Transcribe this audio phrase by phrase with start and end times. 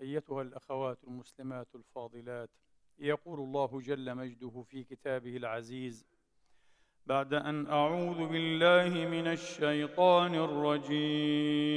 [0.00, 2.50] أيتها الأخوات المسلمات الفاضلات
[2.98, 6.06] يقول الله جل مجده في كتابه العزيز
[7.06, 11.70] بعد أن أعوذ بالله من الشيطان الرجيم.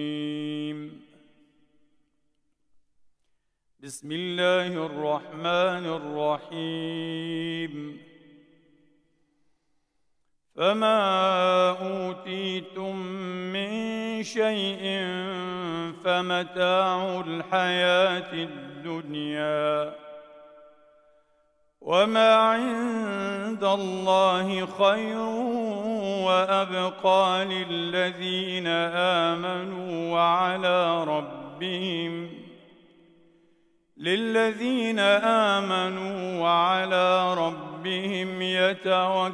[3.79, 7.73] بسم الله الرحمن الرحيم.
[10.55, 10.99] فما
[11.69, 12.95] أوتيتم
[13.53, 14.83] من شيء
[16.13, 19.93] فمتاع الحياة الدنيا.
[21.81, 25.19] وما عند الله خير
[26.27, 28.67] وأبقى للذين
[29.27, 32.29] آمنوا وعلى ربهم
[33.97, 34.99] للذين
[35.59, 39.33] آمنوا وعلى ربهم يتوكلون.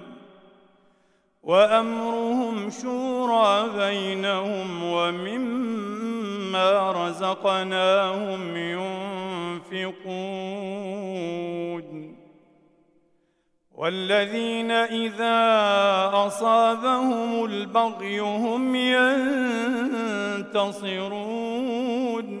[1.43, 8.57] وأمرهم شورى بينهم ومما رزقناهم
[9.71, 10.21] ينفقون.
[13.75, 15.39] والذين إذا
[16.13, 18.75] أصابهم البغي هم
[20.45, 22.40] ينتصرون.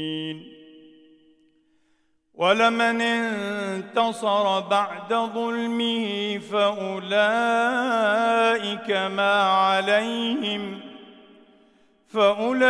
[2.41, 7.11] ولمن انتصر بعد ظلمه فأولئك
[8.91, 10.79] ما عليهم
[12.07, 12.65] فأولئك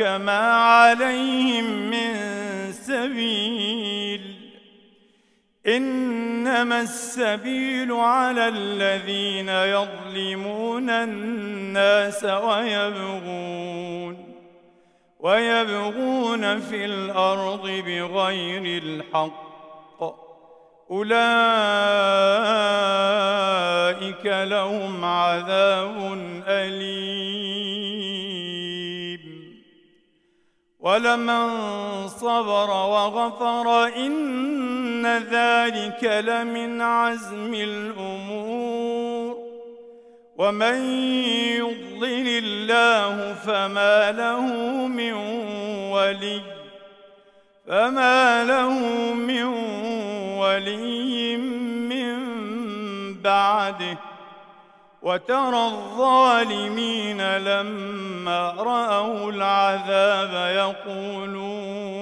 [0.00, 2.16] ما عليهم من
[2.72, 4.20] سبيل
[5.66, 14.25] إنما السبيل على الذين يظلمون الناس ويبغون
[15.26, 20.02] ويبغون في الأرض بغير الحق.
[20.90, 21.26] أولئك
[24.26, 27.86] لهم عذاب أليم.
[30.80, 31.48] ولمن
[32.08, 39.05] صبر وغفر إن ذلك لمن عزم الأمور.
[40.38, 40.90] ومن
[41.56, 44.40] يضلل الله فما له
[44.86, 45.12] من
[45.92, 46.40] ولي
[47.66, 48.70] فما له
[49.14, 49.44] من
[50.38, 52.16] ولي من
[53.14, 53.98] بعده
[55.02, 61.96] وترى الظالمين لما راوا العذاب يقولون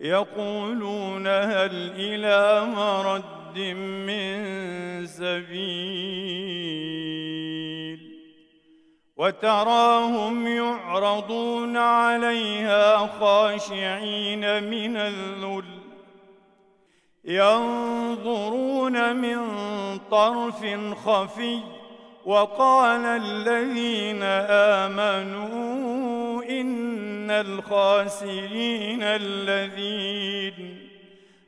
[0.00, 6.54] يقولون هل إلى مرد من سبيل
[9.16, 15.64] وتراهم يعرضون عليها خاشعين من الذل
[17.24, 19.38] ينظرون من
[20.10, 20.66] طرف
[21.06, 21.60] خفي
[22.24, 24.22] وقال الذين
[24.82, 30.83] آمنوا إن الخاسرين الذين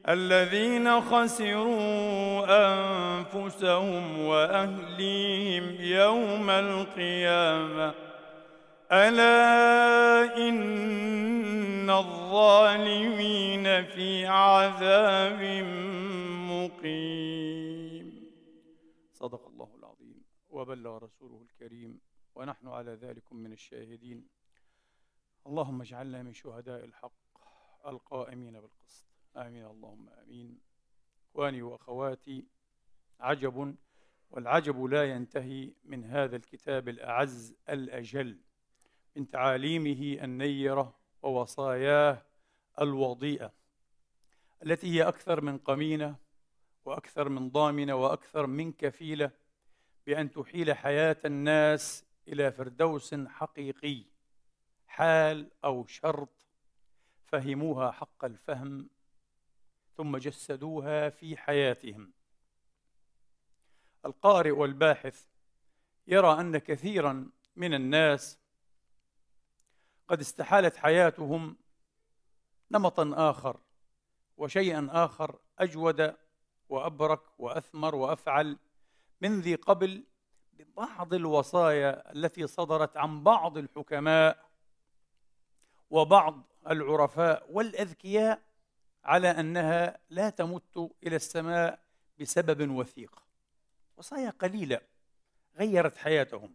[0.09, 7.95] الذين خسروا أنفسهم وأهليهم يوم القيامة.
[8.93, 15.43] ألا إن الظالمين في عذاب
[16.51, 18.31] مقيم.
[19.13, 20.25] صدق الله العظيم.
[20.49, 22.01] وبلغ رسوله الكريم.
[22.35, 24.29] ونحن على ذلك من الشاهدين.
[25.47, 27.13] اللهم اجعلنا من شهداء الحق
[27.87, 29.16] القائمين بالقسط.
[29.37, 29.67] آمين.
[29.67, 30.59] اللهم آمين.
[31.31, 32.45] إخواني وأخواتي
[33.21, 33.77] عجب
[34.31, 38.39] والعجب لا ينتهي من هذا الكتاب الأعز الأجل
[39.17, 42.23] من تعاليمه النيرة ووصاياه
[42.81, 43.53] الوضيئة
[44.63, 46.17] التي هي أكثر من قمينة
[46.85, 49.31] وأكثر من ضامنة وأكثر من كفيلة
[50.07, 54.05] بأن تحيل حياة الناس إلى فردوس حقيقي
[54.87, 56.47] حال أو شرط
[57.25, 58.89] فهموها حق الفهم
[59.97, 62.13] ثم جسدوها في حياتهم.
[64.05, 65.25] القارئ والباحث
[66.07, 68.39] يرى أن كثيرا من الناس
[70.09, 71.57] قد استحالت حياتهم
[72.71, 73.61] نمطا آخر
[74.37, 76.15] وشيئا آخر أجود
[76.69, 78.59] وأبرك وأثمر وأفعل
[79.21, 80.05] من ذي قبل
[80.53, 84.51] ببعض الوصايا التي صدرت عن بعض الحكماء
[85.91, 88.46] وبعض العرفاء والأذكياء
[89.07, 91.81] على أنها لا تمت إلى السماء
[92.21, 93.23] بسبب وثيق
[93.97, 94.81] وصايا قليلة
[95.57, 96.55] غيرت حياتهم.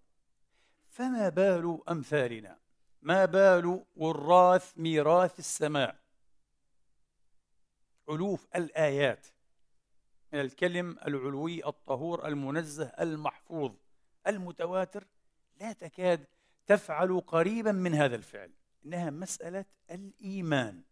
[0.89, 2.59] فما بال أمثالنا؟
[3.01, 5.95] ما بال وراث ميراث السماء؟
[8.09, 9.27] ألوف الآيات
[10.33, 13.75] من الكلم العلوي الطهور المنزه المحفوظ
[14.27, 15.07] المتواتر
[15.59, 16.25] لا تكاد
[16.68, 18.51] تفعل قريبا من هذا الفعل
[18.86, 20.83] إنها مسألة الإيمان.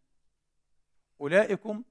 [1.22, 1.84] أولئكم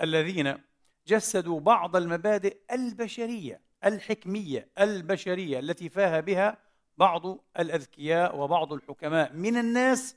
[0.00, 0.58] الذين
[1.06, 6.58] جسدوا بعض المبادئ البشرية الحكمية البشرية التي فاه بها
[6.98, 7.22] بعض
[7.58, 9.32] الأذكياء وبعض الحكماء.
[9.32, 10.16] من الناس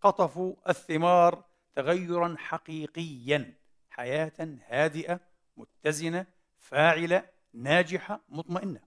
[0.00, 1.44] قطفوا الثمار
[1.74, 3.54] تغيرا حقيقيا
[3.90, 5.20] حياة هادئة
[5.56, 6.26] متزنة
[6.58, 8.80] فاعلة ناجحة مطمئنة.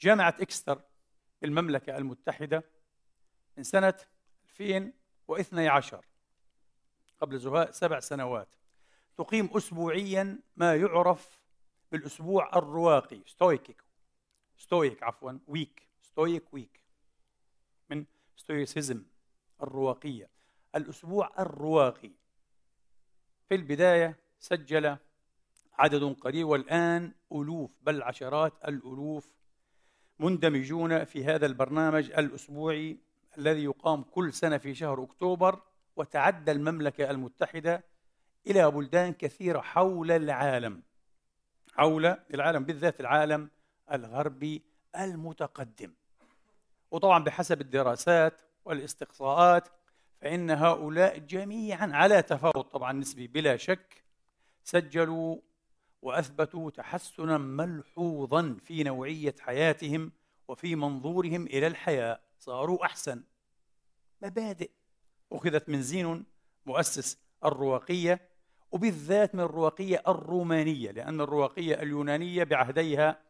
[0.00, 0.80] جامعة إكستر
[1.42, 2.64] بالمملكة المتحدة
[3.56, 3.94] من سنة
[4.60, 6.04] 2012
[7.20, 8.48] قبل زهاء سبع سنوات.
[9.18, 11.38] تقيم أسبوعيا ما يعرف
[11.92, 13.20] بالأسبوع الرواقي.
[13.26, 13.82] Stoic Week.
[14.58, 15.88] Stoic عفوا Week.
[16.02, 16.80] Stoic Week.
[17.90, 18.04] من
[18.36, 19.02] ستويسيزم
[19.62, 20.28] الرواقية.
[20.76, 22.10] الأسبوع الرواقي.
[23.48, 24.96] في البداية سجل
[25.78, 29.32] عدد قليل والآن ألوف بل عشرات الألوف
[30.18, 32.98] مندمجون في هذا البرنامج الأسبوعي
[33.38, 35.60] الذي يقام كل سنة في شهر أكتوبر.
[35.98, 37.84] وتعدى المملكة المتحدة
[38.46, 40.82] إلى بلدان كثيرة حول العالم
[41.72, 43.50] حول العالم بالذات العالم
[43.92, 44.62] الغربي
[44.96, 45.92] المتقدم.
[46.90, 49.68] وطبعا بحسب الدراسات والاستقصاءات
[50.20, 54.04] فإن هؤلاء جميعا على تفاوت طبعا نسبي بلا شك
[54.64, 55.36] سجلوا
[56.02, 60.12] وأثبتوا تحسنا ملحوظا في نوعية حياتهم
[60.48, 63.22] وفي منظورهم إلى الحياة صاروا أحسن.
[64.22, 64.70] مبادئ
[65.32, 66.24] أخذت من زينون
[66.66, 68.20] مؤسس الرواقية
[68.72, 73.20] وبالذات من الرواقية الرومانية لأن الرواقية اليونانية بعهديها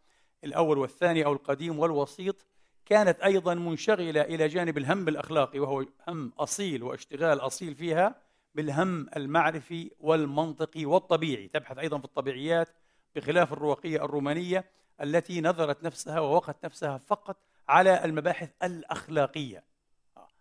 [0.45, 2.47] الأول والثاني أو القديم والوسيط
[2.87, 8.15] كانت أيضا منشغلة إلى جانب الهم الأخلاقي وهو هم أصيل واشتغال أصيل فيها
[8.55, 11.49] بالهم المعرفي والمنطقي والطبيعي.
[11.49, 12.69] تبحث أيضا في الطبيعيات
[13.17, 14.65] بخلاف الرواقية الرومانية
[15.01, 17.37] التي نظرت نفسها ووقت نفسها فقط
[17.69, 19.65] على المباحث الأخلاقية.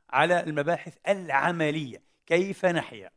[0.10, 2.02] على المباحث العملية.
[2.26, 3.12] كيف نحيا؟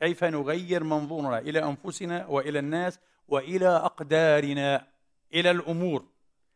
[0.00, 4.86] كيف نغير منظورنا إلى أنفسنا وإلى الناس وإلى أقدارنا
[5.34, 6.06] إلى الأمور؟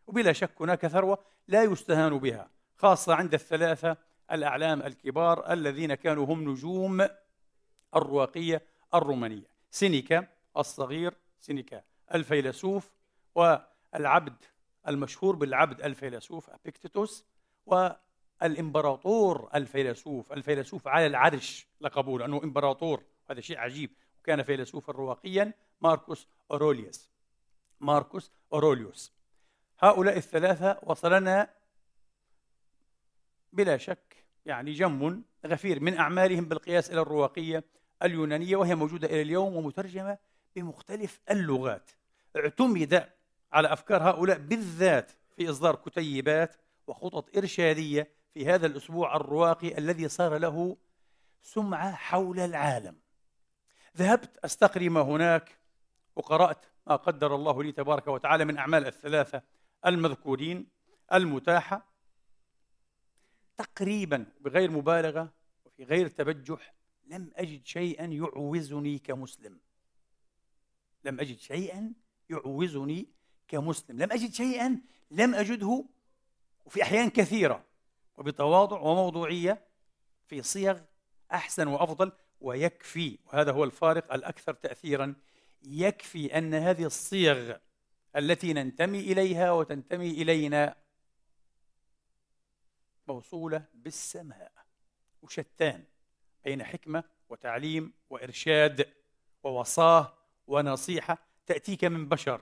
[0.06, 3.96] وبلا شك هناك ثروة لا يستهان بها خاصة عند الثلاثة
[4.32, 7.08] الأعلام الكبار الذين كانوا هم نجوم
[7.96, 8.62] الرواقية
[8.94, 9.50] الرومانية.
[9.70, 11.82] سينيكا الصغير سينيكا
[12.14, 12.90] الفيلسوف
[13.34, 14.36] والعبد
[14.88, 17.24] المشهور بالعبد الفيلسوف أبيكتيتوس
[18.42, 23.90] و الإمبراطور الفيلسوف الفيلسوف على العرش لقبوه لأنه إمبراطور هذا شيء عجيب.
[24.20, 27.10] وكان فيلسوفا رواقيا ماركوس أوروليوس
[27.80, 29.12] ماركوس أوروليوس.
[29.78, 31.50] هؤلاء الثلاثة وصلنا
[33.52, 34.16] بلا شك
[34.46, 37.64] يعني جم غفير من أعمالهم بالقياس إلى الرواقية
[38.02, 40.18] اليونانية وهي موجودة إلى اليوم ومترجمة
[40.56, 41.90] بمختلف اللغات.
[42.36, 43.10] اعتمد
[43.52, 46.56] على أفكار هؤلاء بالذات في إصدار كتيبات
[46.86, 50.76] وخطط إرشادية في هذا الأسبوع الرواقي الذي صار له
[51.42, 52.96] سمعة حول العالم.
[53.96, 55.58] ذهبت أستقري ما هناك
[56.16, 59.42] وقرأت ما قدر الله لي تبارك وتعالى من أعمال الثلاثة
[59.86, 60.66] المذكورين
[61.12, 61.90] المتاحة
[63.56, 65.32] تقريبا بغير مبالغة
[65.64, 66.74] وفي غير تبجح
[67.06, 69.60] لم أجد شيئا يعوزني كمسلم.
[71.04, 71.92] لم أجد شيئا
[72.30, 73.08] يعوزني
[73.48, 74.02] كمسلم.
[74.02, 75.84] لم أجد شيئا لم أجده
[76.64, 77.69] وفي أحيان كثيرة
[78.20, 79.64] وبتواضع وموضوعية
[80.26, 80.80] في صيغ
[81.32, 85.14] أحسن وأفضل ويكفي وهذا هو الفارق الأكثر تأثيرا
[85.62, 87.56] يكفي أن هذه الصيغ
[88.16, 90.76] التي ننتمي إليها وتنتمي إلينا
[93.08, 94.52] موصولة بالسماء
[95.22, 95.84] وشتان
[96.44, 98.92] بين حكمة وتعليم وإرشاد
[99.42, 100.14] ووصاة
[100.46, 102.40] ونصيحة تأتيك من بشر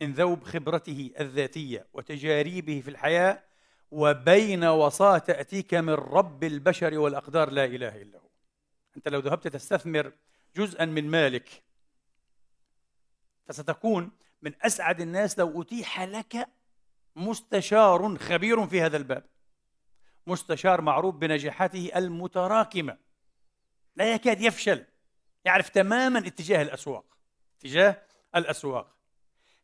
[0.00, 3.49] من ذوب خبرته الذاتية وتجاريبه في الحياة
[3.90, 8.28] وبين وصاة تأتيك من رب البشر والأقدار لا إله إلا هو.
[8.96, 10.12] أنت لو ذهبت تستثمر
[10.56, 11.62] جزءا من مالك
[13.46, 14.10] فستكون
[14.42, 16.48] من أسعد الناس لو أتيح لك
[17.16, 19.24] مستشار خبير في هذا الباب.
[20.26, 22.98] مستشار معروف بنجاحاته المتراكمة.
[23.96, 24.84] لا يكاد يفشل.
[25.44, 27.16] يعرف تماما اتجاه الأسواق.
[27.58, 28.02] اتجاه
[28.36, 28.96] الأسواق.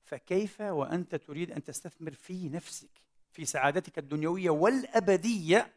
[0.05, 3.06] فكيف وأنت تريد أن تستثمر في نفسك؟
[3.37, 5.73] في سعادتك الدنيوية والأبدية.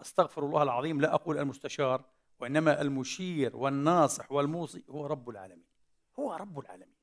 [0.00, 2.04] أستغفر الله العظيم لا أقول المستشار
[2.38, 5.64] وإنما المشير والناصح والموصي هو رب العالمين.
[6.18, 6.94] هو رب العالمين.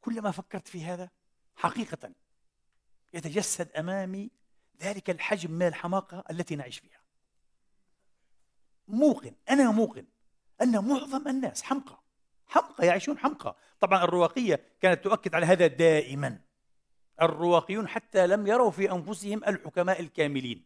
[0.00, 1.10] كلما فكرت في هذا
[1.56, 2.12] حقيقة
[3.12, 4.30] يتجسد أمامي
[4.82, 7.00] ذلك الحجم من الحماقة التي نعيش فيها.
[8.88, 10.06] موقن أنا موقن
[10.62, 12.00] أن معظم الناس حمقى
[12.46, 13.56] حمقى يعيشون حمقى.
[13.80, 16.47] طبعا الرواقية كانت تؤكد على هذا دائما.
[17.22, 20.64] الرواقيون حتى لم يروا في أنفسهم الحكماء الكاملين.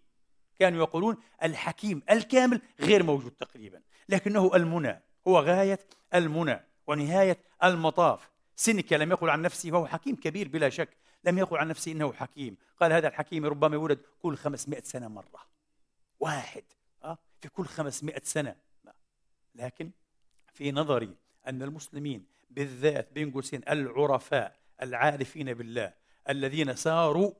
[0.58, 5.78] كانوا يقولون الحكيم الكامل غير موجود تقريبا لكنه المنى هو غاية
[6.14, 8.30] المنى ونهاية المطاف.
[8.56, 12.12] سينيكا لم يقل عن نفسه وهو حكيم كبير بلا شك لم يقل عن نفسه إنه
[12.12, 12.56] حكيم.
[12.80, 15.46] قال هذا الحكيم ربما يولد كل 500 سنة مرة.
[16.20, 16.64] واحد
[17.04, 18.56] آه، في كل 500 سنة.
[19.54, 19.90] لكن
[20.52, 21.16] في نظري
[21.46, 25.92] أن المسلمين بالذات بين قوسين العرفاء العارفين بالله
[26.28, 27.32] الذين ساروا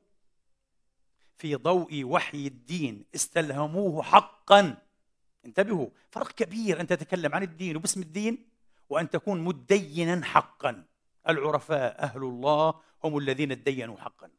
[1.37, 4.77] في ضوء وحي الدين استلهموه حقا.
[5.45, 8.49] انتبهوا فرق كبير أن تتكلم عن الدين وباسم الدين
[8.89, 10.85] وأن تكون مدينا حقا.
[11.29, 12.73] العرفاء أهل الله
[13.03, 14.29] هم الذين ادينوا حقا.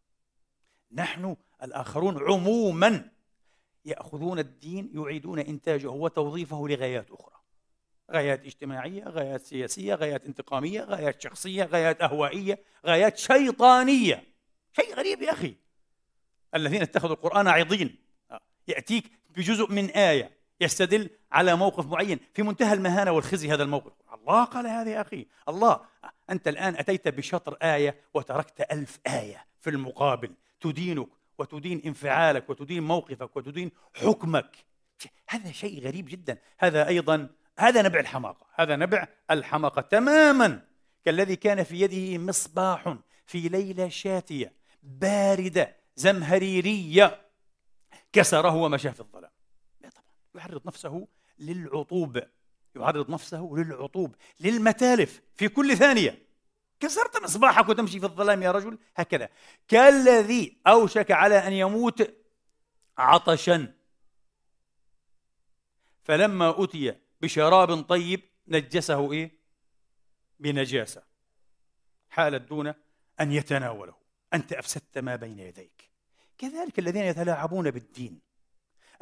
[0.92, 3.10] نحن الآخرون عموما
[3.84, 7.34] يأخذون الدين يعيدون إنتاجه وتوظيفه لغايات أخرى.
[8.10, 14.33] غايات اجتماعية غايات سياسية غايات انتقامية غايات شخصية غايات أهوائية غايات شيطانية.
[14.76, 15.54] شيء غريب يا أخي.
[16.54, 17.96] الذين اتخذوا القرآن عظيم
[18.68, 23.92] يأتيك بجزء من آية يستدل على موقف معين في منتهى المهانة والخزي هذا الموقف.
[24.14, 25.26] الله قال هذا يا أخي.
[25.48, 25.80] الله
[26.30, 30.34] أنت الآن أتيت بشطر آية وتركت ألف آية في المقابل.
[30.60, 34.56] تدينك وتدين انفعالك وتدين موقفك وتدين حكمك.
[35.28, 36.38] هذا شيء غريب جدا.
[36.58, 37.28] هذا أيضا
[37.58, 38.46] هذا نبع الحماقة.
[38.54, 40.60] هذا نبع الحماقة تماما.
[41.04, 44.52] كالذي كان في يده مصباح في ليلة شاتية.
[44.84, 47.20] باردة زمهريرية.
[48.12, 49.30] كسره ومشى في الظلام.
[49.80, 52.22] لا طبعا يعرض نفسه للعطوب.
[52.76, 56.26] يعرض نفسه للعطوب للمتالف في كل ثانية.
[56.80, 58.78] كسرت مصباحك وتمشي في الظلام يا رجل.
[58.96, 59.28] هكذا.
[59.68, 62.14] كالذي أوشك على أن يموت
[62.98, 63.74] عطشا.
[66.02, 69.38] فلما أتي بشراب طيب نجسه إيه؟
[70.40, 71.02] بنجاسة.
[72.10, 72.74] حالت دون
[73.20, 74.03] أن يتناوله.
[74.34, 75.90] أنت أفسدت ما بين يديك.
[76.38, 78.20] كذلك الذين يتلاعبون بالدين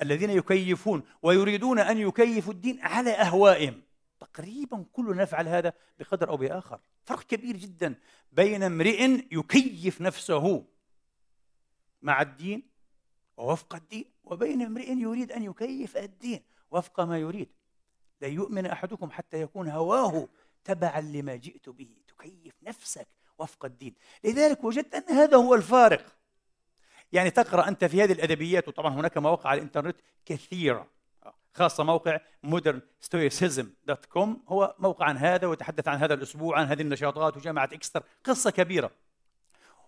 [0.03, 3.83] الذين يكيفون ويريدون أن يكيفوا الدين على أهوائهم.
[4.21, 6.81] تقريبا كلنا نفعل هذا بقدر أو بآخر.
[7.05, 7.95] فرق كبير جدا
[8.33, 10.67] بين امرئ يكيف نفسه
[12.03, 12.63] مع الدين
[13.37, 17.49] ووفق الدين وبين امرئ يريد أن يكيف الدين وفق ما يريد.
[18.21, 20.29] لا يؤمن أحدكم حتى يكون هواه
[20.65, 21.97] تبعا لما جئت به.
[22.09, 23.09] تكيف نفسك
[23.43, 23.95] وفق الدين.
[24.25, 26.17] لذلك وجدت أن هذا هو الفارق.
[27.13, 29.97] يعني تقرأ أنت في هذه الأدبيات وطبعا هناك مواقع على الإنترنت
[30.27, 30.87] كثيرة
[31.55, 37.69] خاصة موقع modernstoicism.com هو موقع عن هذا ويتحدث عن هذا الأسبوع عن هذه النشاطات وجامعة
[37.73, 38.91] إكستر قصة كبيرة.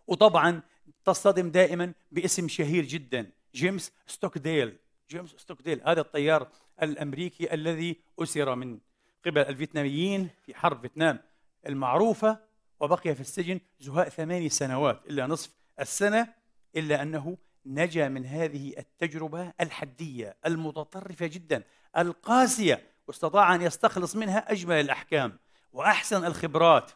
[0.07, 0.63] وطبعا
[1.05, 4.79] تصطدم دائما باسم شهير جدا جيمس ستوكديل.
[5.11, 6.49] جيمس ستوكديل هذا الطيار
[6.83, 8.79] الأمريكي الذي أسر من
[9.27, 11.19] قبل الفيتناميين في حرب فيتنام
[11.67, 12.39] المعروفة.
[12.81, 15.51] وبقي في السجن زهاء ثماني سنوات إلا نصف
[15.81, 16.29] السنة
[16.77, 21.63] إلا أنه نجا من هذه التجربة الحدية المتطرفة جدا
[21.99, 25.39] القاسية واستطاع أن يستخلص منها أجمل الأحكام
[25.73, 26.91] وأحسن الخبرات.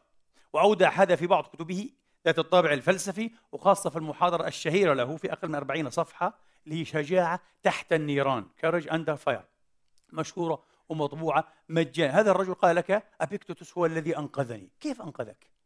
[0.52, 1.90] وأودع هذا في بعض كتبه
[2.26, 6.84] ذات الطابع الفلسفي وخاصة في المحاضرة الشهيرة له في أقل من 40 صفحة اللي هي
[6.84, 9.44] شجاعة تحت النيران Courage Under Fire
[10.12, 12.20] مشهورة ومطبوعة مجانا.
[12.20, 14.70] هذا الرجل قال لك أبيكتوتوس هو الذي أنقذني.
[14.80, 15.57] كيف أنقذك؟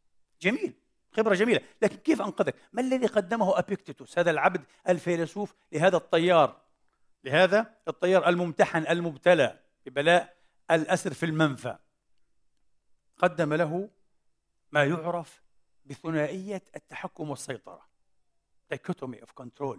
[0.43, 0.75] جميل
[1.13, 1.61] خبرة جميلة.
[1.83, 6.61] لكن كيف أنقذك؟ ما الذي قدمه أبيكتوتوس هذا العبد الفيلسوف لهذا الطيار؟
[7.25, 10.37] لهذا الطيار الممتحن المبتلى ببلاء
[10.71, 11.79] الأسر في المنفى.
[13.19, 13.91] قدم له
[14.73, 15.43] ما يعرف
[15.87, 17.89] بثنائية التحكم والسيطرة.
[18.75, 19.79] Dichotomy of control.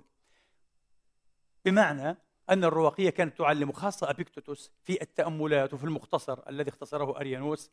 [1.65, 2.17] بمعنى
[2.50, 7.72] أن الرواقية كانت تعلم خاصة أبيكتوتوس في التأملات وفي المختصر الذي اختصره أريانوس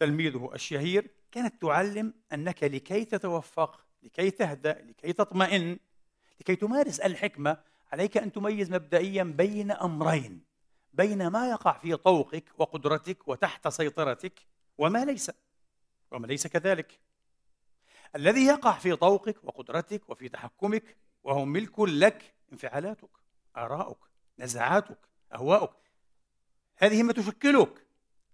[0.00, 5.78] تلميذه الشهير كانت تعلم أنك لكي تتوفق لكي تهدأ لكي تطمئن
[6.40, 7.56] لكي تمارس الحكمة
[7.92, 10.44] عليك أن تميز مبدئيا بين أمرين
[10.92, 14.46] بين ما يقع في طوقك وقدرتك وتحت سيطرتك
[14.78, 15.30] وما ليس
[16.10, 17.00] وما ليس كذلك.
[18.16, 23.10] الذي يقع في طوقك وقدرتك وفي تحكمك وهو ملك لك انفعالاتك
[23.56, 24.98] آراؤك نزعاتك
[25.34, 25.76] أهواؤك.
[26.76, 27.86] هذه ما تشكلك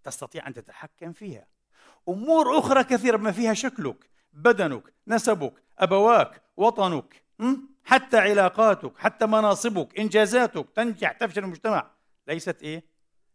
[0.04, 1.55] تستطيع أن تتحكم فيها.
[2.08, 7.22] أمور أخرى كثيرة بما فيها شكلك بدنك نسبك أبواك وطنك
[7.84, 11.90] حتى علاقاتك حتى مناصبك إنجازاتك تنجح تفشل المجتمع.
[12.26, 12.84] ليست إيه؟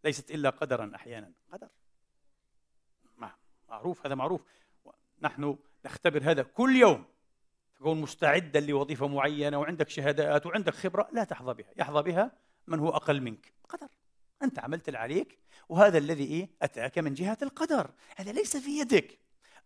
[0.04, 1.32] ليست إلا قدرا أحيانا.
[1.52, 1.68] قدر.
[3.70, 4.42] معروف هذا معروف.
[5.22, 7.06] نحن نختبر هذا كل يوم.
[7.76, 11.72] تكون مستعدا لوظيفة معينة وعندك شهادات وعندك خبرة لا تحظى بها.
[11.78, 12.32] يحظى بها
[12.68, 13.54] من هو أقل منك.
[13.70, 13.88] قدر.
[14.44, 15.38] أنت عملت اللي عليك
[15.70, 17.92] وهذا الذي إيه؟ أتاك من جهة القدر.
[18.16, 19.20] هذا ليس في يدك.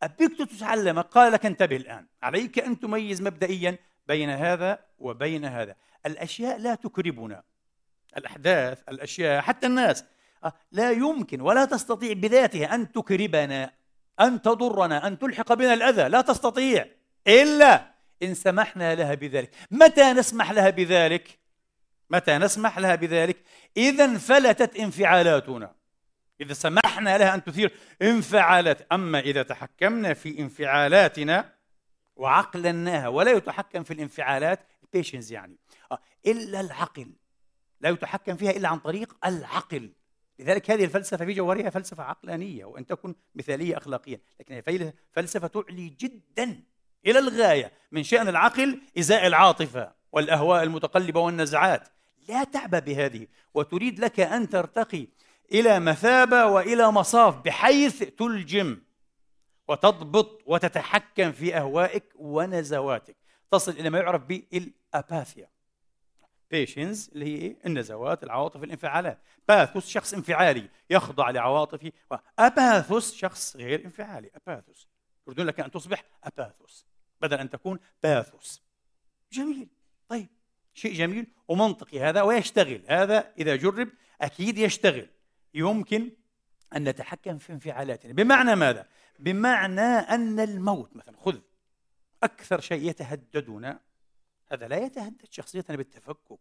[0.03, 2.05] أبيك تتعلمك قال لك انتبه الآن.
[2.23, 5.75] عليك أن تميز مبدئيا بين هذا وبين هذا.
[6.05, 7.43] الأشياء لا تكربنا.
[8.17, 10.03] الأحداث الأشياء حتى الناس.
[10.43, 13.73] آه، لا يمكن ولا تستطيع بذاتها أن تكربنا
[14.19, 16.07] أن تضرنا أن تلحق بنا الأذى.
[16.09, 16.88] لا تستطيع.
[17.27, 19.55] إلا إن سمحنا لها بذلك.
[19.71, 21.39] متى نسمح لها بذلك؟
[22.09, 23.37] متى نسمح لها بذلك؟
[23.77, 25.75] إذا انفلتت انفعالاتنا.
[26.41, 28.91] إذا سمحنا لها أن تثير انفعالات.
[28.91, 31.53] أما إذا تحكمنا في انفعالاتنا
[32.15, 34.59] وعقلناها ولا يتحكم في الانفعالات
[34.93, 35.57] بيشنز يعني.
[35.91, 37.13] آه، إلا العقل.
[37.81, 39.91] لا يتحكم فيها إلا عن طريق العقل.
[40.39, 44.19] لذلك هذه الفلسفة في جوهرها فلسفة عقلانية وأن تكون مثالية أخلاقيا.
[44.39, 46.63] لكن هي فلسفة تعلي جدا
[47.05, 51.87] إلى الغاية من شأن العقل إزاء العاطفة والأهواء المتقلبة والنزعات.
[52.29, 55.07] لا تعبأ بهذه وتريد لك أن ترتقي
[55.51, 58.81] إلى مثابة وإلى مصاف بحيث تلجم
[59.67, 63.15] وتضبط وتتحكم في أهوائك ونزواتك.
[63.51, 65.49] تصل إلى ما يعرف بالأباثيا
[66.51, 69.19] بيشنز اللي هي إيه؟ النزوات العواطف الانفعالات.
[69.47, 71.91] باثوس شخص انفعالي يخضع لعواطفه.
[72.39, 74.31] أباثوس شخص غير انفعالي.
[74.35, 74.88] أباثوس
[75.27, 76.85] يريدون لك أن تصبح أباثوس
[77.21, 78.61] بدل أن تكون باثوس
[79.31, 79.67] جميل.
[80.07, 80.27] طيب.
[80.75, 81.99] شيء جميل ومنطقي.
[81.99, 83.89] هذا ويشتغل هذا إذا جرب
[84.21, 85.09] أكيد يشتغل.
[85.53, 86.11] يمكن
[86.75, 88.13] أن نتحكم في انفعالاتنا.
[88.13, 88.88] بمعنى ماذا؟
[89.19, 91.39] بمعنى أن الموت مثلا خذ.
[92.23, 93.79] أكثر شيء يتهددنا
[94.51, 96.39] هذا لا يتهدد شخصيتنا بالتفكك.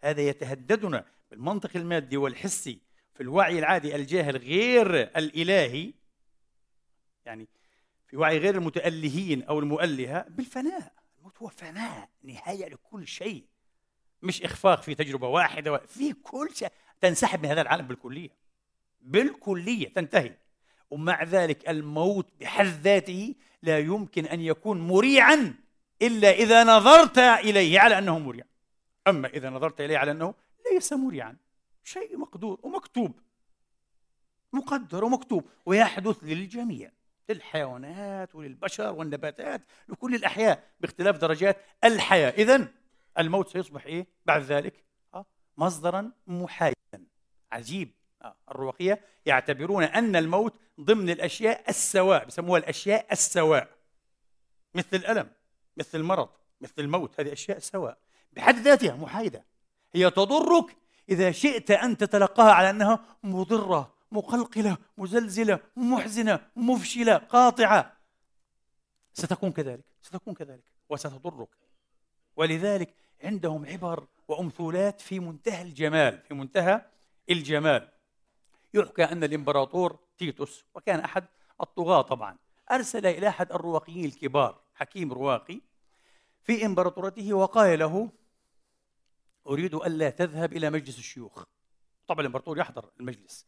[0.00, 2.80] هذا يتهددنا بالمنطق المادي والحسي
[3.14, 5.94] في الوعي العادي الجاهل غير الإلهي.
[7.26, 7.48] يعني
[8.06, 10.92] في وعي غير المتألهين أو المؤلهة بالفناء.
[11.18, 13.46] الموت هو فناء نهاية لكل شيء.
[14.24, 16.68] مش إخفاق في تجربة واحدة في كل شيء.
[17.00, 18.30] تنسحب من هذا العالم بالكلية.
[19.00, 20.36] بالكلية تنتهي.
[20.90, 25.54] ومع ذلك الموت بحد ذاته لا يمكن أن يكون مريعا
[26.02, 28.44] إلا إذا نظرت إليه على أنه مريع.
[29.06, 30.34] أما إذا نظرت إليه على أنه
[30.72, 31.36] ليس مريعا.
[31.84, 33.20] شيء مقدور ومكتوب.
[34.52, 35.44] مقدر ومكتوب.
[35.66, 36.90] ويحدث للجميع
[37.28, 42.30] للحيوانات وللبشر والنباتات لكل الأحياء باختلاف درجات الحياة.
[42.30, 42.68] إذا
[43.18, 47.06] الموت سيصبح إيه؟ بعد ذلك آه، مصدرا محايدا
[47.52, 47.90] عجيب.
[48.22, 53.68] آه، الرواقية يعتبرون أن الموت ضمن الأشياء السواء بسموها الأشياء السواء.
[54.74, 55.30] مثل الألم
[55.76, 56.28] مثل المرض
[56.60, 57.98] مثل الموت هذه أشياء سواء.
[58.32, 59.44] بحد ذاتها محايدة.
[59.94, 60.76] هي تضرك
[61.08, 67.96] إذا شئت أن تتلقاها على أنها مضرة مقلقلة مزلزلة محزنة مفشلة قاطعة.
[69.12, 71.48] ستكون كذلك ستكون كذلك وستضرك.
[72.36, 76.86] ولذلك عندهم عبر وأمثولات في منتهى الجمال في منتهى
[77.30, 77.88] الجمال.
[78.74, 81.24] يحكى أن الإمبراطور تيتوس وكان أحد
[81.60, 82.36] الطغاة طبعا.
[82.70, 85.60] أرسل إلى أحد الرواقيين الكبار حكيم رواقي
[86.42, 88.10] في إمبراطورته وقال له
[89.46, 91.44] أريد ألا تذهب إلى مجلس الشيوخ.
[92.06, 93.46] طبعا الإمبراطور يحضر المجلس.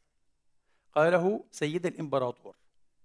[0.94, 2.56] قال له سيد الإمبراطور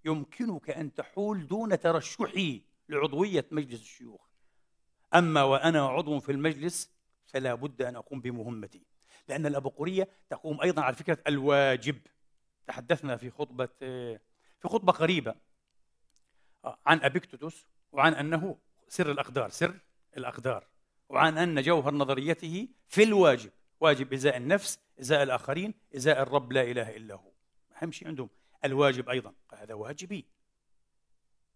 [0.06, 4.31] يمكنك أن تحول دون ترشحي لعضوية مجلس الشيوخ.
[5.15, 6.91] أما وأنا عضو في المجلس
[7.26, 8.82] فلا بد أن أقوم بمهمتي
[9.28, 11.95] لأن الأبقورية تقوم أيضا على فكرة الواجب.
[12.67, 13.69] تحدثنا في خطبة
[14.60, 15.36] في خطبة قريبة
[16.86, 19.80] عن أبيكتوتوس وعن أنه سر الأقدار سر
[20.17, 20.67] الأقدار
[21.10, 26.95] وعن أن جوهر نظريته في الواجب واجب إزاء النفس إزاء الآخرين إزاء الرب لا إله
[26.95, 27.32] إلا هو.
[27.82, 28.30] أهم شيء عندهم.
[28.65, 30.26] الواجب أيضا هذا واجبي.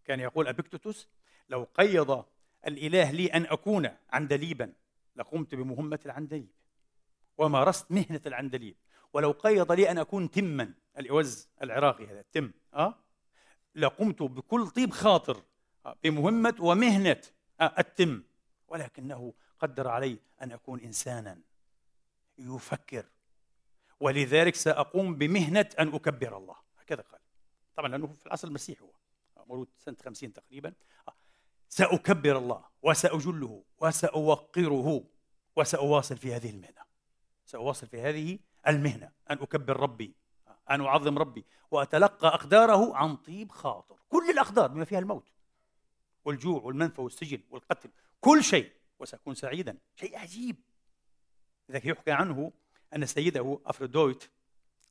[0.06, 1.08] كان يقول أبيكتوتوس
[1.50, 2.26] لو قيض
[2.68, 4.74] الإله لي أن أكون عندليبا.
[5.16, 6.52] لقمت بمهمة العندليب.
[7.38, 8.76] ومارست مهنة العندليب.
[9.14, 10.74] ولو قيض لي أن أكون تما.
[10.98, 12.96] الإوز العراقي هذا التم أه؟
[13.76, 15.44] لقمت بكل طيب خاطر
[15.86, 17.22] آه، بمهمة ومهنة
[17.62, 18.24] آه، التم.
[18.68, 21.40] ولكنه قدر علي أن أكون إنسانا
[22.38, 23.06] يفكر.
[24.00, 26.56] ولذلك سأقوم بمهنة أن أكبر الله.
[26.80, 27.20] هكذا قال.
[27.76, 28.92] طبعا لأنه في العصر المسيحي هو.
[29.48, 30.74] مولود سنة 50 تقريبا.
[31.70, 35.04] سأكبر الله وسأجله وسأوقره
[35.56, 36.86] وسأواصل في هذه المهنة.
[37.46, 39.12] سأواصل في هذه المهنة.
[39.32, 40.16] أن أكبر ربي
[40.70, 44.00] أن أعظم ربي وأتلقى أقداره عن طيب خاطر.
[44.10, 45.30] كل الأقدار بما فيها الموت
[46.26, 47.90] والجوع والمنفى والسجن والقتل.
[48.22, 48.72] كل شيء.
[49.00, 49.78] وسأكون سعيدا.
[49.96, 50.56] شيء عجيب.
[51.70, 52.52] لذلك يحكى عنه
[52.96, 54.24] أن سيده أفرودويت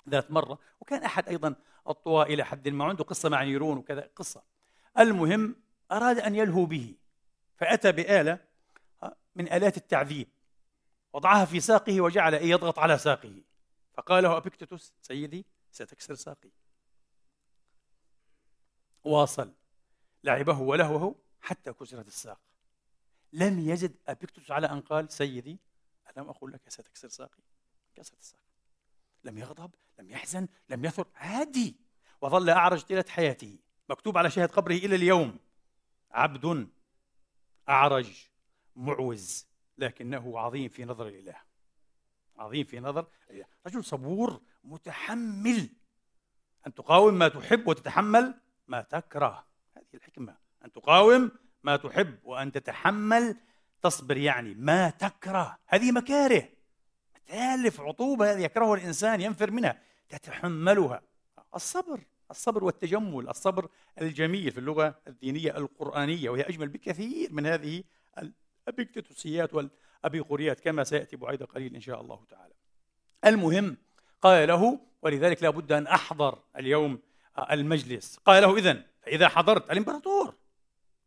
[0.09, 1.55] ذات مرة وكان أحد أيضا
[1.89, 4.43] الطواء إلى حد ما عنده قصة مع نيرون وكذا قصة.
[4.99, 5.57] المهم
[5.95, 6.95] أراد أن يلهو به
[7.57, 8.39] فأتى بآلة
[9.35, 10.29] من آلات التعذيب
[11.13, 13.43] وضعها في ساقه وجعل يضغط على ساقه.
[13.95, 16.51] فقال له أبيكتوس سيدي ستكسر ساقي.
[19.05, 19.53] واصل.
[20.25, 22.41] لعبه ولهوه حتى كسرت الساق.
[23.33, 25.59] لم يزد أبيكتوس على أن قال سيدي
[26.17, 27.43] ألم أقول لك ستكسر ساقي؟
[27.95, 28.41] كسرت الساق.
[29.25, 31.77] لم يغضب لم يحزن لم يثر عادي.
[32.21, 35.39] وظل أعرج طيلة حياته مكتوب على شاهد قبره إلى اليوم.
[36.15, 36.69] عبد
[37.69, 38.29] أعرج
[38.77, 39.47] معوز
[39.79, 41.37] لكنه عظيم في نظر الإله.
[42.39, 43.47] عظيم في نظر الإله.
[43.67, 45.71] رجل صبور متحمل.
[46.67, 49.47] أن تقاوم ما تحب وتتحمل ما تكره.
[49.77, 50.37] هذه الحكمة.
[50.65, 51.31] أن تقاوم
[51.63, 53.37] ما تحب وأن تتحمل
[53.83, 55.59] تصبر يعني ما تكره.
[55.67, 56.49] هذه مكاره.
[57.27, 61.03] تالف عطوبة يكرهها الإنسان ينفر منها تتحملها.
[61.55, 62.01] الصبر.
[62.31, 63.69] الصبر والتجمل الصبر
[64.01, 67.85] الجميل في اللغة الدينية القرآنية وهي أجمل بكثير من هذه
[68.69, 72.55] الأبيكتوسيات والأبيقوريات كما سيأتي بعيد قليل إن شاء الله تعالى.
[73.25, 73.77] المهم
[74.23, 76.99] قال له ولذلك لا بد أن أحضر اليوم
[77.51, 78.17] المجلس.
[78.17, 80.35] قال له إذن فإذا حضرت الإمبراطور.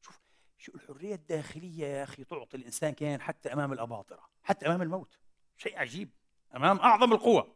[0.01, 0.19] شوف
[0.57, 5.17] شو الحرية الداخلية يا أخي تعطي الإنسان كيان حتى أمام الأباطرة حتى أمام الموت؟
[5.57, 6.09] شيء عجيب
[6.55, 7.53] أمام أعظم القوى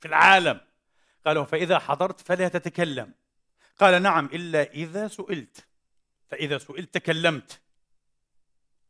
[0.00, 0.60] في العالم.
[1.26, 3.14] قال له فإذا حضرت فلا تتكلم
[3.78, 5.66] قال نعم إلا إذا سئلت.
[6.26, 7.60] فإذا سئلت تكلمت.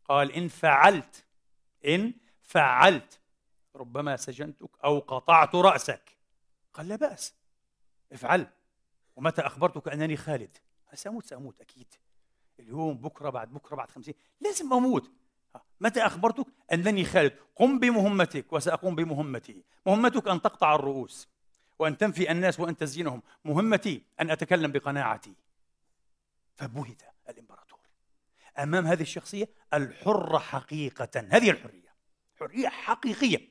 [0.05, 1.25] قال إن فعلت
[1.87, 3.21] إن فعلت.
[3.77, 6.19] ربما سجنتك أو قطعت رأسك.
[6.75, 7.35] قال لا بأس.
[8.13, 8.47] افعل.
[9.17, 10.57] ومتى أخبرتك أنني خالد؟
[10.95, 11.95] سأموت سأموت أكيد.
[12.61, 14.15] اليوم بكرة بعد بكرة بعد خمسين.
[14.41, 15.11] لازم أموت.
[15.81, 19.65] متى أخبرتك أنني خالد؟ قم بمهمتك وسأقوم بمهمتي.
[19.87, 21.29] مهمتك أن تقطع الرؤوس.
[21.79, 23.23] وأن تنفي الناس وأن تزينهم.
[23.45, 25.35] مهمتي أن أتكلم بقناعتي.
[26.55, 27.79] فبهت الإمبراطور.
[28.59, 31.27] أمام هذه الشخصية الحرة حقيقة.
[31.31, 31.95] هذه الحرية.
[32.41, 33.49] حرية حقيقية.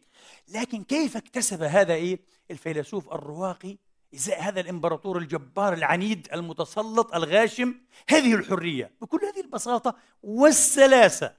[0.48, 2.20] لكن كيف اكتسب هذا إيه؟
[2.52, 3.78] الفيلسوف الرواقي
[4.16, 7.76] إزاء هذا الإمبراطور الجبار العنيد المتسلط الغاشم.
[8.10, 8.92] هذه الحرية.
[9.02, 11.36] بكل هذه البساطة والسلاسة.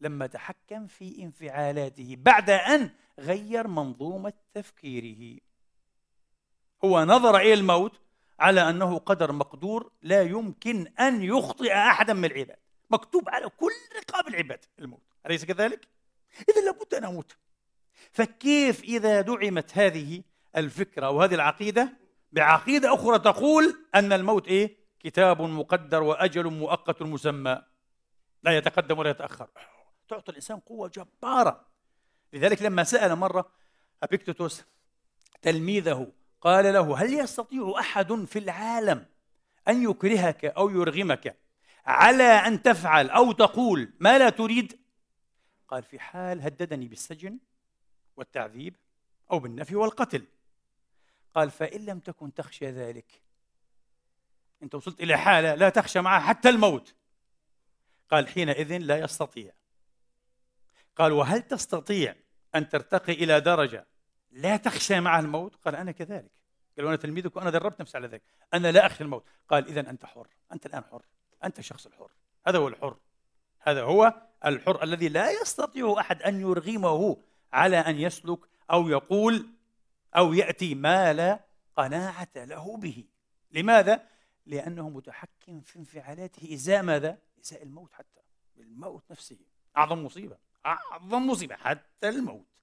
[0.00, 5.40] لما تحكم في انفعالاته بعد أن غير منظومة تفكيره.
[6.84, 8.00] هو نظر إلى الموت
[8.38, 12.58] على أنه قدر مقدور لا يمكن أن يخطئ أحدا من العباد.
[12.90, 15.02] مكتوب على كل رقاب العباد الموت.
[15.26, 15.88] أليس كذلك؟
[16.48, 17.36] إذا لابد أن أموت.
[18.12, 20.22] فكيف إذا دعمت هذه
[20.56, 21.96] الفكرة وهذه العقيدة؟
[22.32, 27.62] بعقيدة أخرى تقول أن الموت إيه؟ كتاب مقدر وأجل مؤقت مسمى.
[28.42, 29.48] لا يتقدم ولا يتأخر.
[30.08, 31.66] تعطي الإنسان قوة جبارة.
[32.34, 33.50] لذلك لما سأل مرة
[34.02, 34.64] أبيكتوتوس
[35.42, 39.06] تلميذه قال له هل يستطيع أحد في العالم
[39.68, 41.36] أن يكرهك أو يرغمك
[41.86, 44.80] على أن تفعل أو تقول ما لا تريد؟
[45.68, 47.38] قال في حال هددني بالسجن
[48.16, 48.76] والتعذيب
[49.30, 50.26] أو بالنفي والقتل.
[51.34, 53.22] قال فإن لم تكن تخشى ذلك.
[54.62, 56.94] أنت وصلت إلى حالة لا تخشى معها حتى الموت.
[58.10, 59.52] قال حينئذ لا يستطيع.
[60.96, 62.14] قال وهل تستطيع
[62.54, 63.86] أن ترتقي إلى درجة
[64.30, 65.54] لا تخشى معها الموت.
[65.54, 66.30] قال أنا كذلك.
[66.76, 68.22] قال وأنا تلميذك وأنا دربت نفسي على ذلك.
[68.54, 69.24] أنا لا أخشى الموت.
[69.48, 70.28] قال إذا أنت حر.
[70.52, 71.02] أنت الآن حر.
[71.44, 72.10] أنت الشخص الحر.
[72.46, 72.96] هذا هو الحر.
[73.60, 74.14] هذا هو
[74.46, 77.16] الحر الذي لا يستطيع أحد أن يرغمه
[77.52, 78.38] على أن يسلك
[78.70, 79.46] أو يقول
[80.16, 81.44] أو يأتي ما لا
[81.76, 83.04] قناعة له به.
[83.50, 84.08] لماذا؟
[84.46, 86.54] لأنه متحكم في انفعالاته.
[86.54, 88.20] إزاء ماذا؟ إزاء الموت حتى.
[88.56, 89.38] الموت نفسه.
[89.76, 90.36] أعظم مصيبة.
[90.66, 92.54] أعظم مصيبة حتى الموت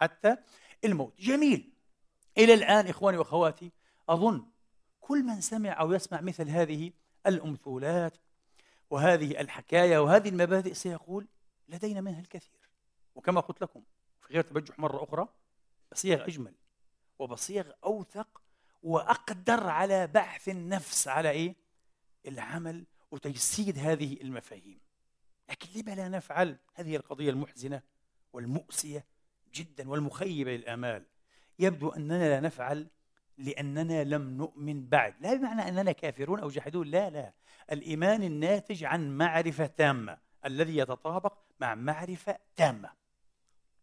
[0.00, 0.36] حتى
[0.84, 1.20] الموت.
[1.20, 1.72] جميل.
[2.38, 3.72] إلى الآن إخواني وأخواتي
[4.08, 4.46] أظن
[5.00, 6.92] كل من سمع أو يسمع مثل هذه
[7.26, 8.18] الأمثولات
[8.90, 11.26] وهذه الحكاية وهذه المبادئ سيقول
[11.68, 12.60] لدينا منها الكثير.
[13.14, 13.82] وكما قلت لكم
[14.20, 15.28] في غير تبجح مرة أخرى
[15.92, 16.54] بصيغ أجمل
[17.18, 18.42] وبصيغ أوثق
[18.82, 21.54] وأقدر على بحث النفس على إيه؟
[22.26, 24.80] العمل وتجسيد هذه المفاهيم.
[25.50, 27.82] لكن لما لا نفعل هذه القضية المحزنة
[28.32, 29.04] والمؤسية
[29.54, 31.06] جدا والمخيبة للآمال؟
[31.58, 32.86] يبدو أننا لا نفعل
[33.38, 35.14] لأننا لم نؤمن بعد.
[35.20, 37.32] لا بمعنى أننا كافرون أو جحدون لا لا.
[37.72, 42.90] الإيمان الناتج عن معرفة تامة الذي يتطابق مع معرفة تامة.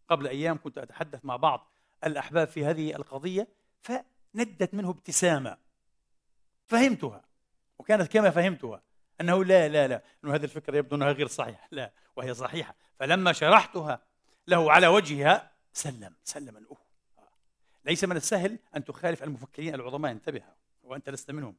[0.10, 1.72] قبل أيام كنت أتحدث مع بعض
[2.04, 3.48] الأحباب في هذه القضية
[3.82, 5.58] فندت منه ابتسامة.
[6.66, 7.22] فهمتها
[7.80, 8.82] وكانت كما فهمتها.
[9.22, 11.68] أنه لا لا لا أنه هذه الفكرة يبدو أنها غير صحيحة.
[11.72, 12.76] لا وهي صحيحة.
[13.00, 14.02] فلما شرحتها
[14.48, 16.78] له على وجهها سلم سلم الأه
[17.86, 20.44] ليس من السهل أن تخالف المفكرين العظماء انتبه
[20.84, 21.56] وأنت لست منهم.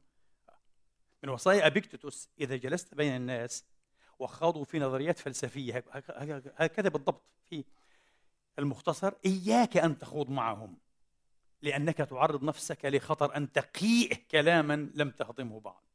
[1.23, 3.65] من وصايا أبيكتوتوس إذا جلست بين الناس
[4.19, 5.83] وخاضوا في نظريات فلسفية
[6.57, 7.63] هكذا بالضبط في
[8.59, 10.77] المختصر إياك أن تخوض معهم
[11.61, 15.88] لأنك تعرض نفسك لخطر أن تقيء كلاما لم تهضمه بعد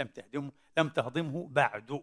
[0.00, 2.02] لم تهضمه لم تهضمه بعد.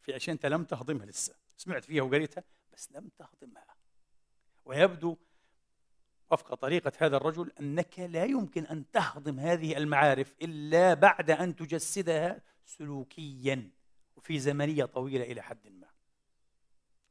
[0.00, 1.34] في أشياء أنت لم تهضمها لسه.
[1.56, 3.76] سمعت فيها وقريتها بس لم تهضمها.
[4.64, 5.16] ويبدو
[6.30, 12.42] وفق طريقة هذا الرجل أنك لا يمكن أن تهضم هذه المعارف إلا بعد أن تجسدها
[12.64, 13.70] سلوكيا
[14.16, 15.88] وفي زمنية طويلة إلى حد ما.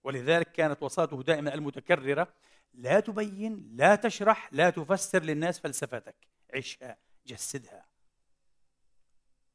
[0.04, 2.34] ولذلك كانت وصاته دائما المتكررة
[2.74, 6.16] لا تبين لا تشرح لا تفسر للناس فلسفتك
[6.54, 7.92] عشها جسدها.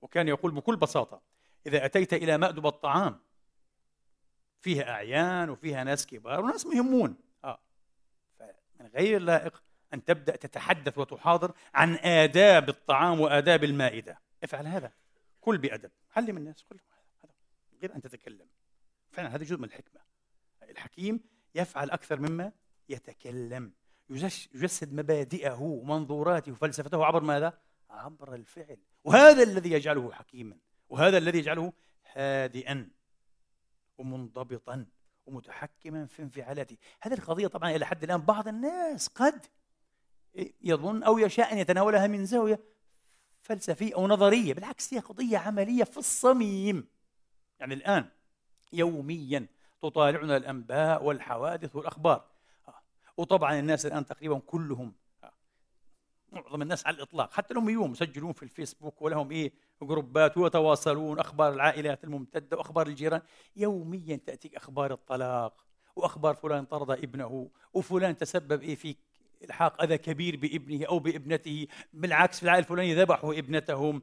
[0.01, 1.23] وكان يقول بكل بساطة
[1.67, 3.21] إذا أتيت إلى مأدبة الطعام
[4.61, 7.17] فيها أعيان وفيها ناس كبار وناس مهمون.
[7.45, 7.59] آه.
[8.39, 9.63] فمن غير اللائق
[9.95, 14.21] أن تبدأ تتحدث وتحاضر عن آداب الطعام وآداب المائدة.
[14.45, 14.93] افعل هذا.
[15.41, 15.91] كل بأدب.
[16.17, 16.63] علم الناس.
[16.63, 17.33] كل هذا.
[17.81, 18.47] غير أن تتكلم.
[19.11, 20.01] فعلا هذا جزء من الحكمة.
[20.63, 21.21] الحكيم
[21.55, 22.53] يفعل أكثر مما
[22.89, 23.73] يتكلم.
[24.11, 27.05] يجسد مبادئه ومنظوراته وفلسفته.
[27.05, 27.59] عبر ماذا؟
[27.91, 28.79] عبر الفعل.
[29.05, 30.57] وهذا الذي يجعله حكيما
[30.89, 31.73] وهذا الذي يجعله
[32.13, 32.91] هادئا
[33.99, 34.87] ومنضبطا
[35.27, 36.77] ومتحكما في انفعالاته.
[37.01, 39.47] هذه القضية طبعا إلى حد الآن بعض الناس قد
[40.63, 42.61] يظن أو يشاء أن يتناولها من زاوية
[43.41, 46.89] فلسفية أو نظرية بالعكس هي قضية عملية في الصميم.
[47.61, 48.09] يعني الآن
[48.73, 49.47] يوميا
[49.83, 52.25] تطالعنا الأنباء والحوادث والأخبار.
[53.17, 54.95] وطبعا الناس الآن تقريبا كلهم
[56.33, 57.33] معظم الناس على الإطلاق.
[57.33, 63.23] حتى الأميون مسجلون في الفيسبوك ولهم إيه جروبات ويتواصلون أخبار العائلات الممتدة وأخبار الجيران.
[63.57, 65.65] يوميا تأتيك أخبار الطلاق
[65.97, 68.97] وأخبار فلان طرد ابنه وفلان تسبب إيه في
[69.45, 71.67] إلحاق أذى كبير بابنه أو بابنته.
[71.93, 74.03] بالعكس في العائلة الفلانية ذبحوا ابنتهم.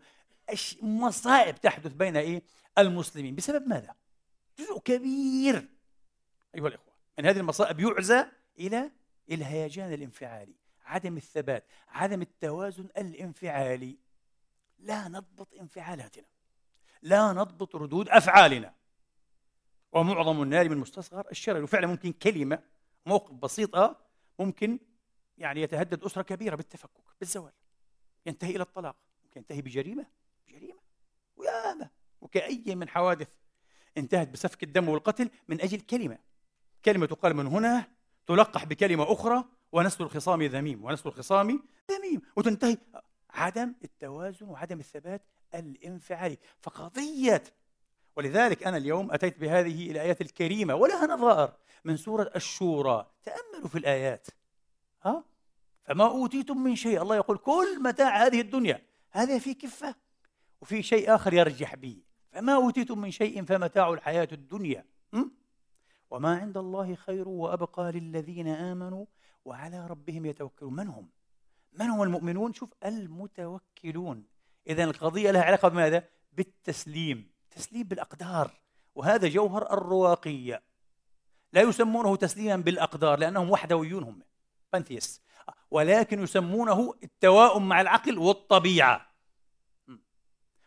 [0.82, 2.44] مصائب تحدث بين إيه
[2.78, 3.36] المسلمين.
[3.36, 3.96] بسبب ماذا؟
[4.60, 5.68] جزء كبير.
[6.56, 8.26] أيها الإخوة من هذه المصائب يعزى
[8.60, 8.92] إلى
[9.32, 10.65] إلهيجان الانفعالي.
[10.86, 13.98] عدم الثبات عدم التوازن الانفعالي.
[14.80, 16.26] لا نضبط انفعالاتنا.
[17.02, 18.74] لا نضبط ردود أفعالنا.
[19.92, 21.64] ومعظم النار من مستصغر الشرر.
[21.64, 22.64] وفعلا ممكن كلمة
[23.06, 23.98] موقف بسيط
[24.40, 24.80] ممكن
[25.38, 27.54] يعني يتهدد أسرة كبيرة بالتفكك بالزواج
[28.26, 28.96] ينتهي إلى الطلاق.
[29.24, 30.06] ممكن ينتهي بجريمة.
[30.48, 30.80] جريمة
[31.36, 31.90] وياما.
[32.22, 33.30] وكأي من حوادث
[33.98, 36.20] انتهت بسفك الدم والقتل من أجل كلمة.
[36.86, 37.88] كلمة تقال من هنا
[38.28, 39.44] تلقح بكلمة أخرى
[39.76, 41.48] ونسل الخصام ذميم ونسل الخصام
[41.92, 42.22] ذميم.
[42.36, 42.78] وتنتهي
[43.30, 45.22] عدم التوازن وعدم الثبات
[45.56, 46.38] الانفعالي.
[46.62, 47.44] فقضية.
[48.16, 51.54] ولذلك أنا اليوم أتيت بهذه الآيات الكريمة ولها نظائر
[51.86, 53.08] من سورة الشورى.
[53.24, 54.28] تأملوا في الآيات.
[55.04, 55.24] ها؟
[55.84, 57.02] فما أوتيتم من شيء.
[57.02, 58.82] الله يقول كل متاع هذه الدنيا.
[59.12, 59.96] هذا في كفة.
[60.62, 62.02] وفي شيء آخر يرجح به.
[62.32, 64.86] فما أوتيتم من شيء فمتاع الحياة الدنيا.
[66.12, 69.06] وما عند الله خير وأبقى للذين آمنوا
[69.46, 71.10] وعلى ربهم يتوكلون من هم؟
[71.74, 74.26] من هم المؤمنون؟ شوف المتوكلون
[74.68, 76.04] إذا القضية لها علاقة بماذا؟
[76.34, 78.52] بالتسليم تسليم بالأقدار
[78.96, 80.64] وهذا جوهر الرواقية
[81.54, 84.22] لا يسمونه تسليما بالأقدار لأنهم وحدويون هم
[84.74, 85.22] بانثيس
[85.72, 89.16] ولكن يسمونه التواؤم مع العقل والطبيعة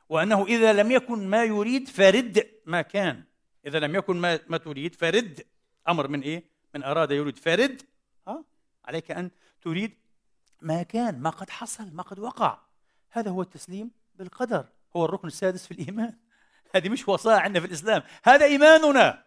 [0.08, 3.24] وأنه إذا لم يكن ما يريد فرد ما كان
[3.66, 5.46] إذا لم يكن ما, ما تريد فرد
[5.88, 7.82] أمر من إيه؟ من أراد يريد فرد؟
[8.88, 9.30] عليك أن
[9.62, 9.94] تريد
[10.60, 12.58] ما كان ما قد حصل ما قد وقع.
[13.10, 14.66] هذا هو التسليم بالقدر.
[14.96, 16.14] هو الركن السادس في الإيمان.
[16.74, 18.02] هذه مش وصايا عندنا في الإسلام.
[18.24, 19.24] هذا إيماننا.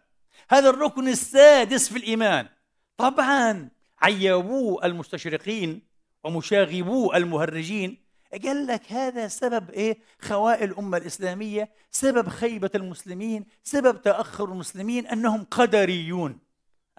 [0.50, 2.48] هذا الركن السادس في الإيمان.
[2.96, 3.68] طبعا
[4.02, 5.82] عيبوه المستشرقين
[6.24, 8.02] ومشاغبوه المهرجين.
[8.44, 15.44] قال لك هذا سبب إيه؟ خوائل الأمة الإسلامية سبب خيبة المسلمين سبب تأخر المسلمين أنهم
[15.44, 16.38] قدريون.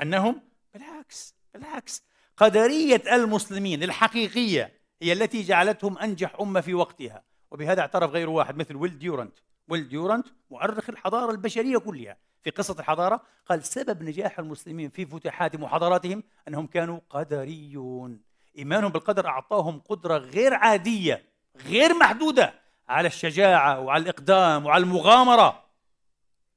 [0.02, 0.42] أنهم
[0.74, 2.13] بالعكس بالعكس.
[2.44, 7.24] قدرية المسلمين الحقيقية هي التي جعلتهم أنجح أمة في وقتها.
[7.52, 12.18] وبهذا اعترف غير واحد مثل ويل ديورنت ويل ديورنت مؤرخ الحضارة البشرية كلها.
[12.44, 18.22] في قصة الحضارة قال سبب نجاح المسلمين في فتوحاتهم وحضاراتهم أنهم كانوا قدريون.
[18.58, 21.26] إيمانهم بالقدر أعطاهم قدرة غير عادية
[21.66, 22.54] غير محدودة
[22.90, 25.64] على الشجاعة وعلى الإقدام وعلى المغامرة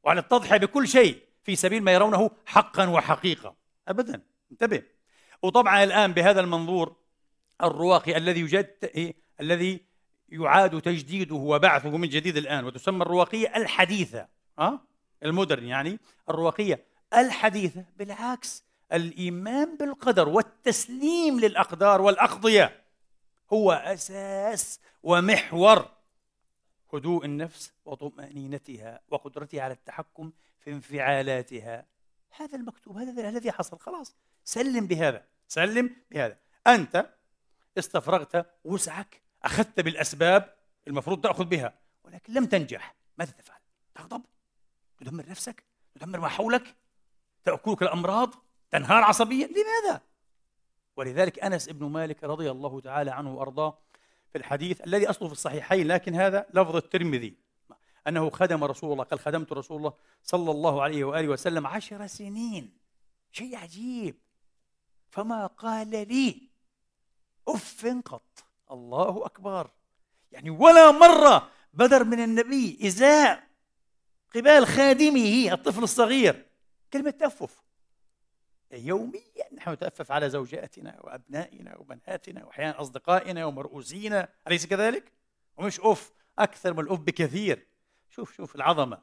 [0.02, 3.54] وعلى التضحية بكل شيء في سبيل ما يرونه حقا وحقيقة.
[3.88, 4.22] ابدا.
[4.52, 4.95] انتبه.
[5.46, 6.96] وطبعا الآن بهذا المنظور
[7.62, 9.80] الرواقي الذي يجد إيه؟ الذي
[10.28, 14.18] يعاد تجديده وبعثه من جديد الآن وتسمى الرواقية الحديثة
[14.58, 14.80] ها أه؟
[15.22, 22.82] المودرن يعني الرواقية الحديثة بالعكس الإيمان بالقدر والتسليم للأقدار والأقضية
[23.52, 25.88] هو أساس ومحور
[26.94, 31.86] هدوء النفس وطمأنينتها وقدرتها على التحكم في انفعالاتها
[32.36, 36.38] هذا المكتوب هذا الذي حصل خلاص سلم بهذا سلم بهذا.
[36.66, 37.10] أنت
[37.78, 40.56] استفرغت وسعك أخذت بالأسباب
[40.88, 42.96] المفروض تأخذ بها ولكن لم تنجح.
[43.18, 43.60] ماذا تفعل؟
[43.94, 44.22] تغضب؟
[44.98, 46.76] تدمر نفسك؟ تدمر ما حولك؟
[47.44, 48.34] تأكلك الأمراض؟
[48.70, 50.00] تنهار عصبيا؟ لماذا؟
[50.96, 53.78] ولذلك أنس بن مالك رضي الله تعالى عنه وأرضاه
[54.32, 57.36] في الحديث الذي أصله في الصحيحين لكن هذا لفظ الترمذي.
[58.08, 62.78] أنه خدم رسول الله قال خدمت رسول الله صلى الله عليه وآله وسلم عشر سنين.
[63.32, 64.25] شيء عجيب.
[65.16, 66.50] فما قال لي
[67.48, 68.44] أف قط.
[68.70, 69.70] الله أكبر.
[70.32, 73.48] يعني ولا مرة بدر من النبي ازاء
[74.34, 76.46] قبال خادمه الطفل الصغير
[76.92, 77.62] كلمة تأفف
[78.72, 85.12] يوميا نحن نتأفف على زوجاتنا وأبنائنا وبناتنا وأحيانا أصدقائنا ومرؤوسينا أليس كذلك؟
[85.56, 87.66] ومش أوف أكثر من الأوف بكثير.
[88.10, 89.02] شوف شوف العظمة.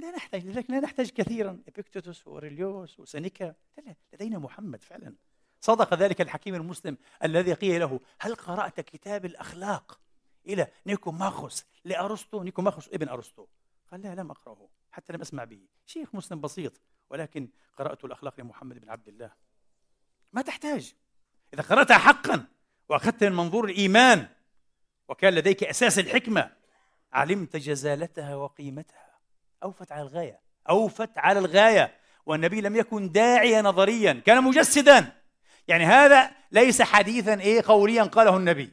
[0.00, 1.62] لا نحتاج لذلك لا نحتاج كثيرا.
[1.68, 3.54] إبيكتوتوس وأوريليوس وسينيكا.
[4.12, 5.14] لدينا محمد فعلا.
[5.60, 10.00] صدق ذلك الحكيم المسلم الذي قيل له هل قرأت كتاب الأخلاق
[10.46, 13.46] إلى نيكوماخوس لأرسطو؟ نيكوماخوس ابن أرسطو.
[13.90, 15.68] قال لا لم أقرأه حتى لم أسمع به.
[15.86, 19.32] شيخ مسلم بسيط ولكن قرأت الأخلاق لمحمد بن عبد الله.
[20.32, 20.94] ما تحتاج.
[21.54, 22.46] إذا قرأتها حقا
[22.88, 24.28] وأخذت من منظور الإيمان
[25.08, 26.56] وكان لديك أساس الحكمة
[27.12, 29.09] علمت جزالتها وقيمتها.
[29.62, 32.00] أوفت على الغاية أوفت على الغاية.
[32.26, 35.12] والنبي لم يكن داعية نظريا كان مجسدا.
[35.68, 38.72] يعني هذا ليس حديثا إيه قوليا قاله النبي.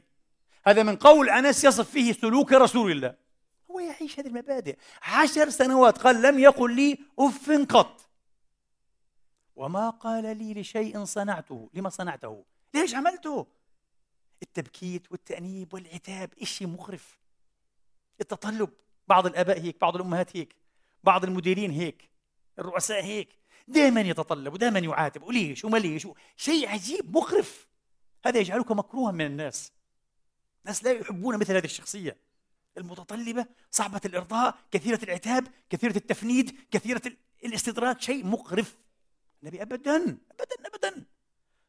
[0.65, 3.15] هذا من قول أنس يصف فيه سلوك رسول الله.
[3.71, 4.77] هو يعيش هذه المبادئ.
[5.01, 8.09] عشر سنوات قال لم يقل لي أف قط.
[9.55, 11.69] وما قال لي لشيء صنعته.
[11.73, 13.47] لما صنعته؟ ليش عملته؟
[14.41, 17.19] التبكيت والتأنيب والعتاب إشي مخرف
[18.21, 18.69] التطلب.
[19.07, 20.55] بعض الآباء هيك بعض الأمهات هيك.
[21.03, 22.09] بعض المديرين هيك
[22.59, 23.29] الرؤساء هيك
[23.67, 27.67] دائما يتطلب ودائما يعاتب وليش وما ليش؟ شيء عجيب مخرف
[28.25, 29.71] هذا يجعلك مكروها من الناس.
[30.63, 32.17] الناس لا يحبون مثل هذه الشخصية.
[32.77, 37.01] المتطلبة صعبة الإرضاء كثيرة العتاب كثيرة التفنيد كثيرة
[37.45, 38.77] الاستدراك شيء مقرف.
[39.43, 39.95] النبي أبدا
[40.31, 41.05] أبدا أبدا.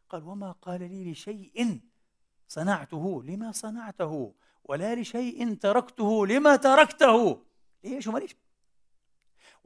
[0.09, 1.81] قال وما قال لي لشيء
[2.49, 3.23] صنعته.
[3.23, 6.27] لما صنعته؟ ولا لشيء تركته.
[6.27, 7.43] لما تركته؟
[7.85, 8.37] ليش وما ليش؟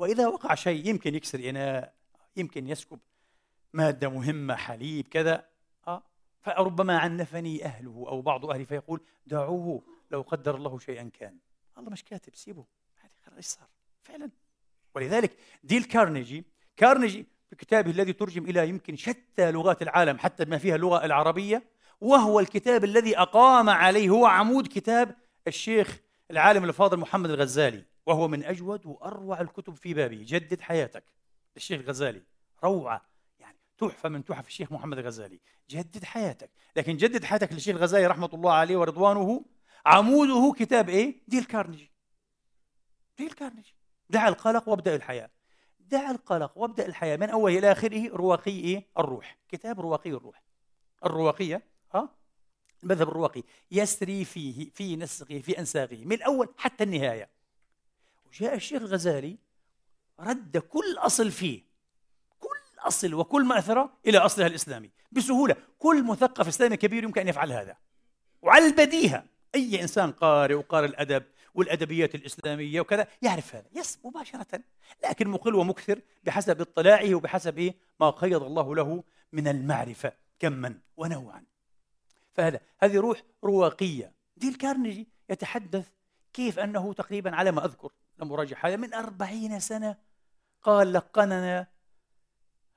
[0.03, 1.95] وإذا وقع شيء يمكن يكسر إناء
[2.37, 2.99] يمكن يسكب
[3.73, 5.45] مادة مهمة حليب كذا
[5.89, 6.03] آه
[6.41, 11.39] فربما عنفني أهله أو بعض أهلي فيقول دعوه لو قدر الله شيئا كان.
[11.79, 12.65] الله مش كاتب سيبه.
[13.03, 13.69] عادي إيش صار؟
[14.03, 14.31] فعلا.
[14.95, 16.45] ولذلك ديل كارنيجي
[16.77, 21.63] كارنيجي في كتابه الذي ترجم إلى يمكن شتى لغات العالم حتى ما فيها اللغة العربية
[22.01, 26.01] وهو الكتاب الذي أقام عليه هو عمود كتاب الشيخ
[26.31, 27.92] العالم الفاضل محمد الغزالي.
[28.07, 30.25] وهو من أجود وأروع الكتب في بابه.
[30.27, 31.05] جدد حياتك.
[31.57, 32.23] للشيخ الغزالي.
[32.65, 33.07] روعة.
[33.39, 35.41] يعني تحفة من تحف الشيخ محمد الغزالي.
[35.71, 36.51] جدد حياتك.
[36.77, 39.45] لكن جدد حياتك للشيخ الغزالي رحمة الله عليه ورضوانه.
[39.87, 41.91] عموده كتاب إيه؟ ديل كارنيجي.
[43.19, 43.75] ديل كارنيجي.
[44.11, 45.31] دع القلق وابدأ الحياة.
[45.81, 47.17] دع القلق وابدأ الحياة.
[47.17, 49.39] من أوله إلى آخره رواقي إيه؟ الروح.
[49.49, 50.43] كتاب رواقي الروح.
[51.05, 51.63] الرواقية
[51.95, 52.09] ها؟
[52.83, 53.43] المذهب الرواقي.
[53.71, 56.05] يسري فيه في نسقه في أنساقه.
[56.05, 57.42] من الأول حتى النهاية.
[58.33, 59.39] وجاء الشيخ الغزالي
[60.21, 61.63] رد كل أصل فيه
[62.41, 65.57] كل أصل وكل مأثرة إلى أصلها الإسلامي بسهولة.
[65.79, 67.77] كل مثقف إسلامي كبير يمكن أن يفعل هذا.
[68.43, 69.25] وعلى البديهة
[69.55, 71.25] أي إنسان قارئ وقارئ الأدب
[71.55, 74.61] والأدبيات الإسلامية وكذا يعرف هذا يس مباشرة.
[75.05, 81.45] لكن مقل ومكثر بحسب اطلاعه وبحسب إيه؟ ما قيض الله له من المعرفة كما ونوعا.
[82.35, 84.13] فهذا هذه روح رواقية.
[84.37, 85.89] ديل كارنيجي يتحدث
[86.33, 89.99] كيف أنه تقريبا على ما أذكر لم أراجع هذا من أربعين سنة
[90.63, 91.67] قال لقننا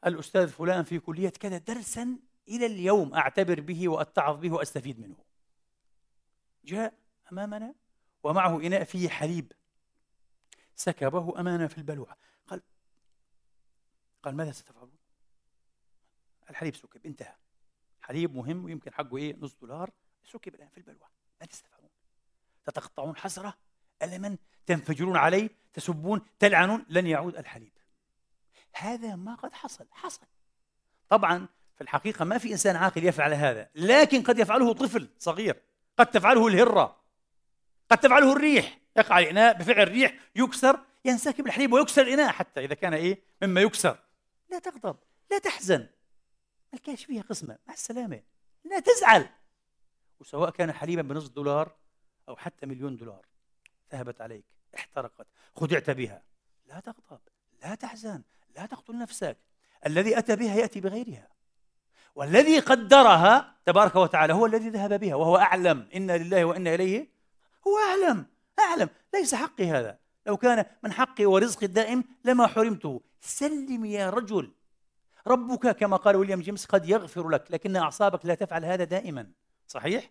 [0.06, 5.16] الأستاذ فلان في كلية كذا درسا إلى اليوم أعتبر به وأتعظ به وأستفيد منه.
[6.66, 6.94] جاء
[7.32, 7.76] أمامنا
[8.24, 9.52] ومعه إناء فيه حليب.
[10.76, 12.18] سكبه أمامنا في البلوعة.
[12.48, 12.62] قال
[14.24, 14.98] قال ماذا ستفعلون؟
[16.50, 17.36] الحليب سكب انتهى.
[18.02, 19.92] حليب مهم ويمكن حقه إيه؟ نص دولار.
[20.24, 21.08] سكب الآن في البلوى
[21.40, 21.90] ماذا تستفعلون؟
[22.66, 23.58] تتقطعون حسرة
[24.02, 27.72] الما؟ تنفجرون عليه تسبون تلعنون لن يعود الحليب.
[28.74, 30.26] هذا ما قد حصل حصل.
[31.10, 35.62] طبعا في الحقيقة ما في إنسان عاقل يفعل هذا لكن قد يفعله طفل صغير
[35.98, 37.02] قد تفعله الهرة
[37.92, 38.80] قد تفعله الريح.
[38.98, 44.00] يقع الإناء بفعل الريح يكسر ينسكب الحليب ويكسر الإناء حتى إذا كان إيه؟ مما يكسر.
[44.50, 44.98] لا تغضب
[45.32, 45.88] لا تحزن.
[46.74, 48.22] الكاش فيها قسمة مع السلامة.
[48.64, 49.30] لا تزعل.
[50.20, 51.76] وسواء كان حليبا بنصف دولار
[52.30, 53.26] أو حتى مليون دولار
[53.92, 54.55] ذهبت عليك.
[54.76, 56.24] احترقت خدعت بها.
[56.68, 57.20] لا تغضب
[57.64, 58.22] لا تحزن
[58.56, 59.38] لا تقتل نفسك.
[59.86, 61.28] الذي أتى بها يأتي بغيرها.
[62.16, 65.90] والذي قدرها تبارك وتعالى هو الذي ذهب بها وهو أعلم.
[65.96, 67.08] إنا لله وإنا إليه
[67.68, 68.26] هو أعلم
[68.60, 68.90] أعلم.
[69.14, 69.98] ليس حقي هذا.
[70.26, 73.02] لو كان من حقي ورزقي الدائم لما حرمته.
[73.22, 74.52] سلم يا رجل.
[75.28, 79.32] ربك كما قال ويليام جيمس قد يغفر لك لكن أعصابك لا تفعل هذا دائما.
[79.68, 80.10] صحيح؟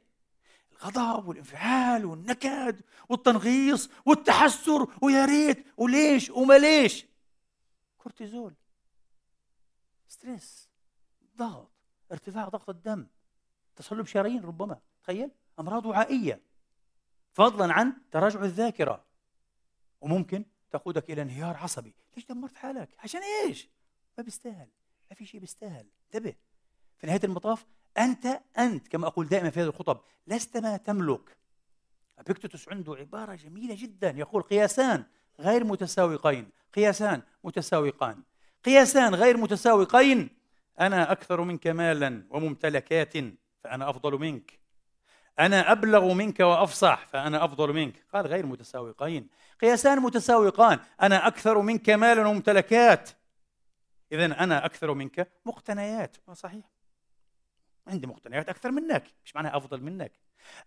[0.74, 7.06] الغضب والانفعال والنكد والتنغيص والتحسر ويا ريت وليش وما ليش؟
[7.98, 8.54] كورتيزول.
[10.08, 10.68] stress
[11.36, 11.70] ضغط
[12.12, 13.06] ارتفاع ضغط الدم
[13.76, 16.40] تصلب شرايين ربما تخيل؟ أمراض وعائية.
[17.32, 19.04] فضلا عن تراجع الذاكرة.
[20.00, 21.94] وممكن تقودك إلى انهيار عصبي.
[22.16, 23.68] ليش دمرت حالك؟ عشان إيش؟
[24.18, 24.68] ما بيستاهل.
[25.10, 25.86] ما في شيء بيستاهل.
[26.06, 26.34] انتبه.
[26.96, 27.66] في نهاية المطاف
[27.98, 31.36] أنت أنت كما أقول دائما في هذه الخطب لست ما تملك.
[32.18, 34.10] ابيكتوس عنده عبارة جميلة جدا.
[34.10, 35.04] يقول قياسان
[35.40, 36.50] غير متساوقين.
[36.74, 38.22] قياسان متساوقان.
[38.64, 40.28] قياسان غير متساوقين.
[40.80, 43.12] أنا أكثر منك مالا وممتلكات
[43.64, 44.58] فأنا أفضل منك.
[45.38, 48.04] أنا أبلغ منك وأفصح فأنا أفضل منك.
[48.12, 49.28] قال غير متساوقين.
[49.60, 50.78] قياسان متساوقان.
[51.02, 53.10] أنا أكثر منك مالا وممتلكات.
[54.12, 56.16] إذا أنا أكثر منك مقتنيات.
[56.32, 56.73] صحيح.
[57.86, 60.12] عندي مقتنيات أكثر منك مش معناها أفضل منك؟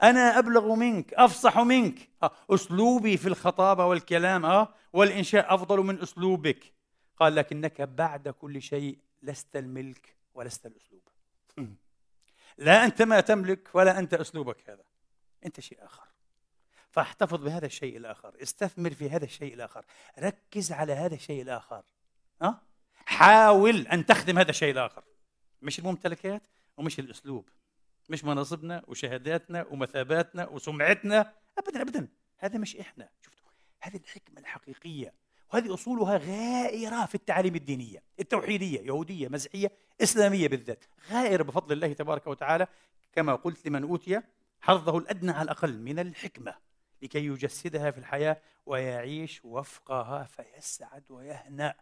[0.03, 2.09] أنا أبلغ منك أفصح منك.
[2.23, 2.31] آه.
[2.49, 6.73] أسلوبي في الخطابة والكلام آه والإنشاء أفضل من أسلوبك.
[7.17, 11.01] قال لكنك بعد كل شيء لست الملك ولست الأسلوب.
[12.57, 14.83] لا أنت ما تملك ولا أنت أسلوبك هذا.
[15.45, 16.07] أنت شيء آخر.
[16.89, 18.33] فاحتفظ بهذا الشيء الآخر.
[18.41, 19.85] استثمر في هذا الشيء الآخر.
[20.19, 21.83] ركز على هذا الشيء الآخر.
[22.41, 22.61] أه؟
[23.05, 25.03] حاول أن تخدم هذا الشيء الآخر.
[25.61, 26.47] مش الممتلكات؟
[26.77, 27.49] ومش الأسلوب.
[28.09, 31.33] مش مناصبنا وشهاداتنا ومثاباتنا وسمعتنا.
[31.57, 32.07] أبدا أبدا.
[32.37, 33.09] هذا مش إحنا.
[33.21, 33.47] شفتوا؟
[33.81, 35.13] هذه الحكمة الحقيقية.
[35.53, 39.71] وهذه أصولها غائرة في التعاليم الدينية التوحيدية يهودية مسيحية
[40.01, 40.85] إسلامية بالذات.
[41.11, 42.67] غائرة بفضل الله تبارك وتعالى.
[43.13, 44.21] كما قلت لمن أوتي
[44.61, 46.55] حظه الأدنى على الأقل من الحكمة
[47.01, 51.75] لكي يجسدها في الحياة ويعيش وفقها فيسعد ويهنأ.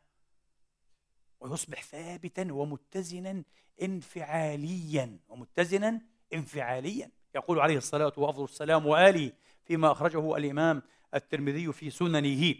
[1.40, 3.44] ويصبح ثابتا ومتزنا
[3.82, 6.02] انفعاليا ومتزنا
[6.34, 7.12] انفعاليا.
[7.36, 9.32] يقول عليه الصلاة وأفضل السلام وآله
[9.66, 10.82] فيما أخرجه الإمام
[11.14, 12.56] الترمذي في سننه.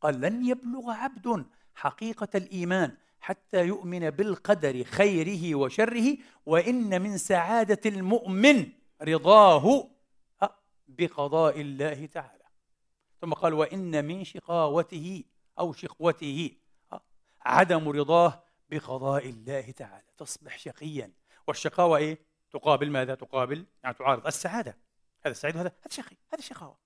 [0.00, 8.68] قال لن يبلغ عبد حقيقة الإيمان حتى يؤمن بالقدر خيره وشره وإن من سعادة المؤمن
[9.02, 9.90] رضاه
[10.88, 12.44] بقضاء الله تعالى.
[13.20, 15.24] ثم قال وإن من شقاوته
[15.58, 16.50] أو شقوته
[17.42, 20.06] عدم رضاه بقضاء الله تعالى.
[20.18, 21.12] تصبح شقيا.
[21.46, 22.18] والشقاوة إيه؟
[22.50, 24.78] تقابل ماذا؟ تقابل يعني تعارض السعادة.
[25.22, 26.76] هذا السعيد وهذا هذا شقي هذا شقاوة.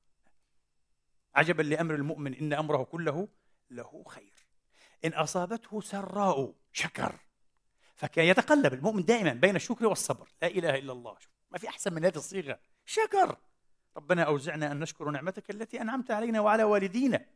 [1.35, 3.29] عجبا لأمر المؤمن إن أمره كله
[3.71, 4.47] له خير.
[5.05, 7.15] إن أصابته سراء شكر
[7.95, 10.29] فكان يتقلب المؤمن دائما بين الشكر والصبر.
[10.43, 11.17] لا إله إلا الله.
[11.51, 12.59] ما في أحسن من هذه الصيغة.
[12.85, 13.39] شكر.
[13.97, 17.27] ربنا أوزعنا أن نشكر نعمتك التي أنعمت علينا وعلى والدينا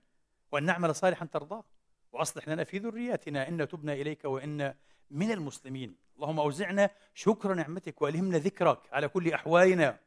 [0.53, 1.65] وأن نعمل صالحا ترضاه.
[2.13, 4.75] وأصلح لنا في ذرياتنا إن تبنا إليك وإن
[5.11, 5.97] من المسلمين.
[6.17, 9.99] اللهم أوزعنا شكر نعمتك وألهمنا ذكرك على كل أحوالنا.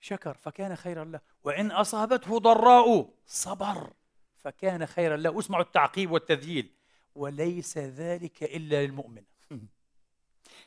[0.00, 3.92] شكر فكان خيرا له وإن أصابته ضراء صبر
[4.36, 5.38] فكان خيرا له.
[5.38, 6.74] اسمعوا التعقيب والتذييل.
[7.14, 9.22] وليس ذلك إلا للمؤمن.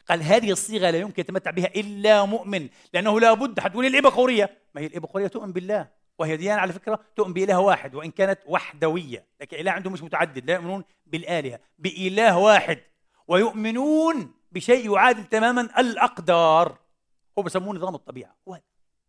[0.09, 4.57] قال هذه الصيغة لا يمكن يتمتع بها إلا مؤمن لأنه لا بد حتقول الإبقورية.
[4.75, 5.96] ما هي الإبقورية؟ تؤمن بالله.
[6.19, 10.45] وهي ديانة على فكرة تؤمن بإله واحد وإن كانت وحدوية لكن إله عندهم مش متعدد
[10.45, 12.79] لا يؤمنون بالآلهة بإله واحد.
[13.27, 16.77] ويؤمنون بشيء يعادل تماما الأقدار.
[17.39, 18.35] هو بسموه نظام الطبيعة.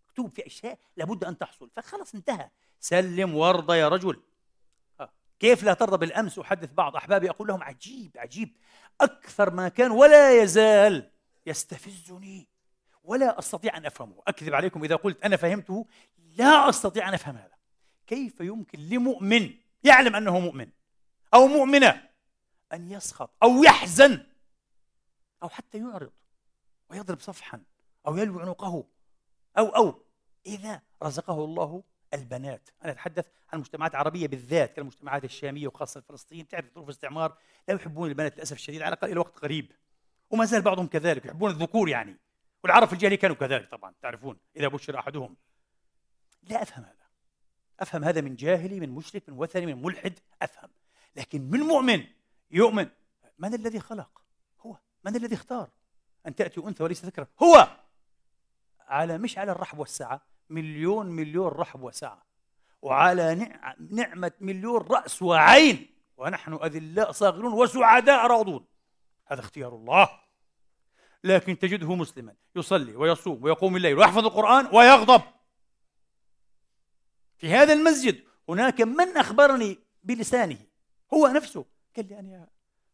[0.08, 1.70] مكتوب في أشياء لابد أن تحصل.
[1.76, 2.50] فخلص انتهى.
[2.80, 4.22] سلم وارضى يا رجل.
[5.40, 8.56] كيف لا ترضى بالأمس؟ أحدث بعض أحبابي أقول لهم عجيب عجيب.
[9.00, 11.10] أكثر ما كان ولا يزال
[11.46, 12.48] يستفزني.
[13.08, 14.22] ولا أستطيع أن أفهمه.
[14.26, 15.86] أكذب عليكم إذا قلت أنا فهمته
[16.36, 17.54] لا أستطيع أن أفهم هذا.
[18.06, 19.54] كيف يمكن لمؤمن
[19.84, 20.68] يعلم أنه مؤمن
[21.34, 22.08] أو مؤمنة
[22.72, 24.26] أن يسخط أو يحزن
[25.42, 26.12] أو حتى يعرض
[26.90, 27.62] ويضرب صفحا
[28.06, 28.84] أو يلوي عنقه
[29.58, 30.02] أو أو
[30.46, 31.82] إذا رزقه الله
[32.14, 32.68] البنات.
[32.84, 37.38] أنا أتحدث عن مجتمعات عربية بالذات كالمجتمعات الشامية وخاصة فلسطين تعرف ظروف الاستعمار
[37.68, 39.72] لا يحبون البنات للأسف الشديد على الأقل إلى وقت قريب.
[40.30, 42.16] وما زال بعضهم كذلك يحبون الذكور يعني.
[42.64, 45.36] والعرب في الجاهلية كانوا كذلك طبعا تعرفون إذا بشر أحدهم.
[46.42, 47.08] لا أفهم هذا.
[47.80, 50.70] أفهم هذا من جاهلي من مشرك من وثني من ملحد أفهم.
[51.16, 52.06] لكن من مؤمن
[52.50, 52.88] يؤمن
[53.38, 54.22] من الذي خلق؟
[54.60, 54.76] هو.
[55.04, 55.70] من الذي اختار؟
[56.26, 57.68] أن تأتي أنثى وليس ذكرا هو!
[58.80, 60.20] على مش على الرحب والسعة.
[60.50, 62.26] مليون مليون رحب وسعة.
[62.82, 63.34] وعلى
[63.90, 65.94] نعمة مليون رأس وعين.
[66.16, 68.66] ونحن أذلاء صاغرون وسعداء راضون
[69.26, 70.27] هذا اختيار الله.
[71.24, 75.22] لكن تجده مسلما يصلي ويصوم ويقوم الليل ويحفظ القرآن ويغضب.
[77.36, 80.58] في هذا المسجد هناك من أخبرني بلسانه.
[81.14, 81.64] هو نفسه
[81.96, 82.48] قال لي أنا يا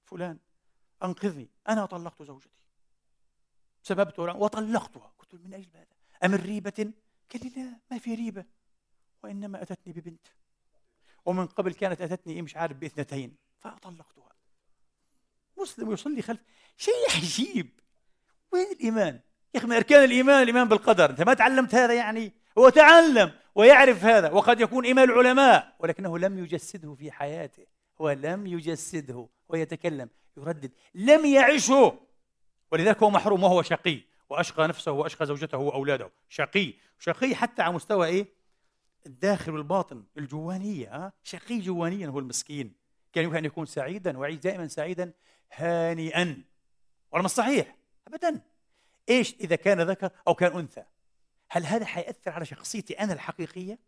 [0.04, 0.38] فلان
[1.02, 1.48] أنقذني.
[1.68, 2.48] أنا طلقت زوجتي.
[3.82, 5.12] سببت وطلقتها.
[5.18, 5.86] قلت من أجل هذا؟
[6.24, 6.92] أمن ريبة
[7.32, 8.44] قال لي لا ما في ريبة.
[9.22, 10.26] وإنما أتتني ببنت.
[11.24, 13.36] ومن قبل كانت أتتني إيه مش عارف بإثنتين.
[13.58, 14.32] فطلقتها.
[15.58, 16.40] مسلم يصلي خلف.
[16.76, 17.80] شيء عجيب.
[18.55, 19.20] وين الإيمان؟
[19.55, 21.11] يا أخي من أركان الإيمان الإيمان بالقدر.
[21.11, 24.30] أنت ما تعلمت هذا يعني؟ هو تعلم ويعرف هذا.
[24.30, 27.66] وقد يكون إيمان العلماء ولكنه لم يجسده في حياته.
[28.00, 30.72] هو لم يجسده ويتكلم يردد.
[30.94, 31.98] لم يعشه.
[32.72, 34.00] ولذلك هو محروم وهو شقي.
[34.30, 36.11] وأشقى نفسه وأشقى زوجته وأولاده.
[36.28, 36.74] شقي.
[36.98, 38.26] شقي حتى على مستوى إيه؟
[39.07, 42.74] الداخل والباطن الجوانية شقي جوانيا هو المسكين.
[43.12, 45.12] كان يمكن أن يكون سعيدا ويعيش دائما سعيدا
[45.52, 46.44] هانئا.
[47.12, 47.30] ولا مش
[48.05, 48.40] صحيح ابدا.
[49.09, 50.84] إيش إذا كان ذكر أو كان أنثى؟
[51.50, 53.78] هل هذا حيأثر على شخصيتي أنا الحقيقية؟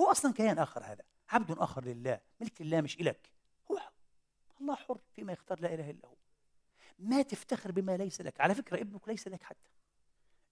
[0.00, 1.02] هو أصلا كيان آخر هذا.
[1.28, 2.20] عبد آخر لله.
[2.40, 3.30] ملك لله مش إلك.
[3.70, 3.80] هو
[4.60, 6.16] الله حر فيما يختار لا إله إلا هو.
[6.98, 8.40] ما تفتخر بما ليس لك.
[8.40, 9.68] على فكرة ابنك ليس لك حتى.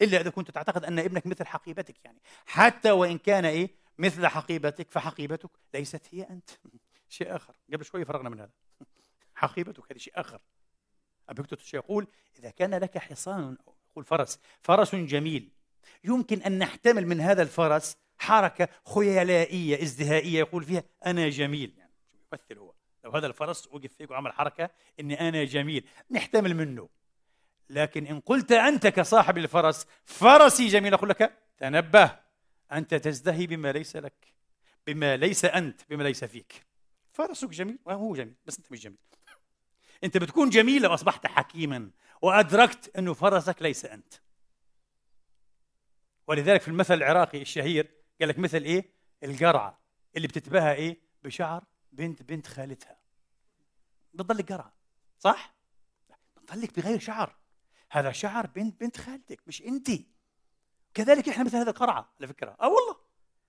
[0.03, 2.18] إلا إذا كنت تعتقد أن ابنك مثل حقيبتك يعني.
[2.47, 6.51] حتى وإن كان إيه؟ مثل حقيبتك فحقيبتك ليست هي أنت.
[7.09, 7.55] شيء آخر.
[7.73, 8.53] قبل شوي فرغنا من هذا.
[9.35, 10.41] حقيبتك هذا شيء آخر.
[11.29, 12.07] أبيكتوس يقول
[12.39, 13.57] إذا كان لك حصان
[13.91, 15.51] يقول فرس فرس جميل.
[16.05, 21.75] يمكن أن نحتمل من هذا الفرس حركة خيالائية ازدهائية يقول فيها أنا جميل.
[21.79, 21.93] يعني
[22.33, 22.73] يمثل هو؟
[23.05, 24.70] لو هذا الفرس وقف فيك وعمل حركة
[25.01, 25.89] إني أنا جميل.
[26.11, 26.89] نحتمل منه.
[27.70, 32.18] لكن إن قلت أنت كصاحب الفرس فرسي جميل أقول لك تنبه.
[32.73, 34.35] أنت تزدهي بما ليس لك
[34.87, 36.66] بما ليس أنت بما ليس فيك.
[37.12, 38.99] فرسك جميل وهو جميل بس أنت مش جميل.
[40.05, 41.91] أنت بتكون جميل لو أصبحت حكيما
[42.23, 44.15] وأدركت أنه فرسك ليس أنت.
[46.27, 47.91] ولذلك في المثل العراقي الشهير
[48.21, 48.93] قال لك مثل إيه؟
[49.25, 49.83] القرعة.
[50.17, 52.99] اللي بتتباهى إيه؟ بشعر بنت بنت خالتها.
[54.15, 54.75] بتضلك قرعة.
[55.19, 55.55] صح؟
[56.37, 57.37] بتضلك بغير شعر.
[57.91, 59.91] هذا شعر بنت بنت خالتك مش أنت.
[60.95, 62.57] كذلك إحنا مثل هذا القرعة على فكرة.
[62.61, 62.97] آه والله.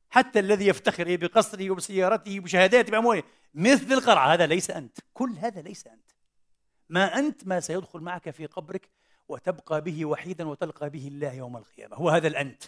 [0.10, 3.24] حتى الذي يفتخر إيه؟ بقصره وبسيارته وبشهاداته بامواله
[3.54, 4.34] مثل القرعة.
[4.34, 4.98] هذا ليس أنت.
[5.14, 6.13] كل هذا ليس أنت.
[6.94, 8.90] ما أنت ما سيدخل معك في قبرك
[9.28, 11.96] وتبقى به وحيدا وتلقى به الله يوم القيامة.
[11.96, 12.64] هو هذا الأنت.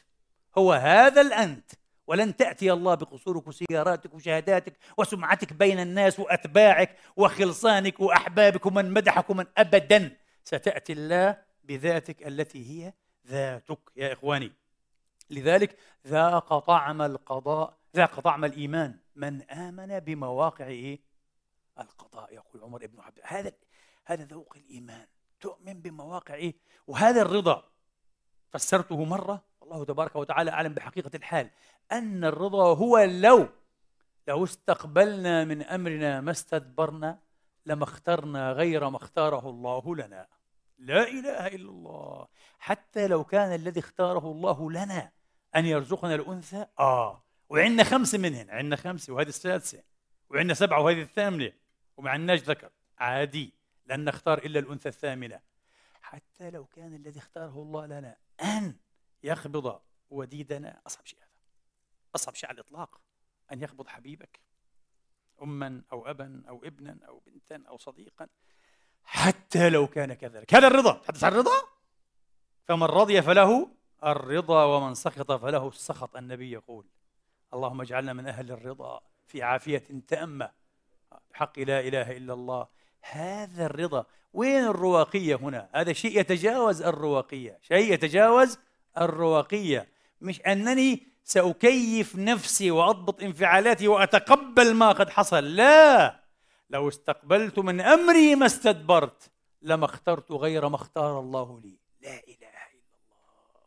[0.58, 1.72] هو هذا الأنت.
[2.08, 9.46] ولن تأتي الله بقصورك وسياراتك وشهاداتك وسمعتك بين الناس وأتباعك وخلصانك وأحبابك ومن مدحك ومن
[9.58, 10.18] أبدا.
[10.44, 12.94] ستأتي الله بذاتك التي هي
[13.28, 14.52] ذاتك يا إخواني.
[15.30, 20.96] لذلك ذاق طعم القضاء ذاق طعم الإيمان من آمن بمواقع؟
[21.80, 23.52] القضاء يقول عمر بن عبد هذا
[24.06, 25.08] هذا ذوق الإيمان.
[25.40, 26.56] تؤمن بمواقع إيه؟
[26.88, 27.64] وهذا الرضا.
[28.52, 31.50] فسرته مرة الله تبارك وتعالى أعلم بحقيقة الحال
[31.92, 33.48] أن الرضا هو لو
[34.28, 37.20] لو استقبلنا من أمرنا ما استدبرنا
[37.66, 40.28] لما اخترنا غير ما اختاره الله لنا.
[40.78, 42.28] لا إله إلا الله.
[42.60, 45.12] حتى لو كان الذي اختاره الله لنا
[45.56, 47.24] أن يرزقنا الأنثى آه.
[47.50, 49.84] وعندنا خمسة منهن عندنا خمسة وهذه السادسة
[50.30, 51.52] وعندنا سبعة وهذه الثامنة
[51.98, 53.54] وما ذكر عادي.
[53.86, 55.42] لن نختار إلا الأنثى الثامنة.
[56.02, 58.76] حتى لو كان الذي اختاره الله لنا أن
[59.24, 61.30] يقبض وديدنا أصعب شيء هذا.
[62.16, 63.02] أصعب شيء على الإطلاق
[63.52, 64.40] أن يقبض حبيبك
[65.42, 68.28] أما أو أبا أو ابنا أو بنتا أو صديقا.
[69.04, 70.54] حتى لو كان كذلك.
[70.54, 70.94] هذا الرضا.
[70.94, 71.62] تحدث عن الرضا.
[72.64, 73.72] فمن رضي فله
[74.04, 76.88] الرضا ومن سخط فله السخط النبي يقول
[77.54, 80.52] اللهم اجعلنا من أهل الرضا في عافية تامة.
[81.30, 82.68] بحق لا إله إلا الله
[83.12, 84.06] هذا الرضا.
[84.34, 87.60] وين الرواقية هنا؟ هذا شيء يتجاوز الرواقية.
[87.62, 88.58] شيء يتجاوز
[88.98, 89.90] الرواقية.
[90.22, 95.56] مش أنني سأكيف نفسي وأضبط انفعالاتي وأتقبل ما قد حصل.
[95.56, 96.20] لا.
[96.70, 99.32] لو استقبلت من أمري ما استدبرت
[99.62, 101.80] لما اخترت غير ما اختار الله لي.
[102.02, 103.62] لا إله إلا الله.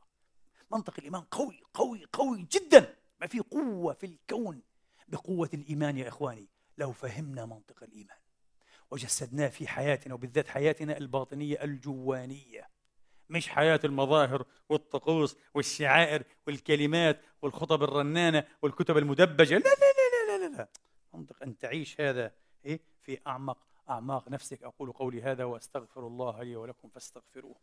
[0.70, 2.94] منطق الإيمان قوي قوي قوي جدا.
[3.20, 4.62] ما في قوة في الكون.
[5.08, 8.16] بقوة الإيمان يا إخواني لو فهمنا منطق الإيمان.
[8.90, 12.68] وجسدناه في حياتنا وبالذات حياتنا الباطنية الجوانية.
[13.30, 19.54] مش حياة المظاهر والطقوس والشعائر والكلمات والخطب الرنانة والكتب المدبجة.
[19.54, 20.68] لا لا لا لا لا, لا.
[21.14, 22.32] منطق أن تعيش هذا
[22.64, 23.58] إيه في أعمق
[23.90, 24.62] أعماق نفسك.
[24.62, 27.56] أقول قولي هذا وأستغفر الله لي ولكم فاستغفروه.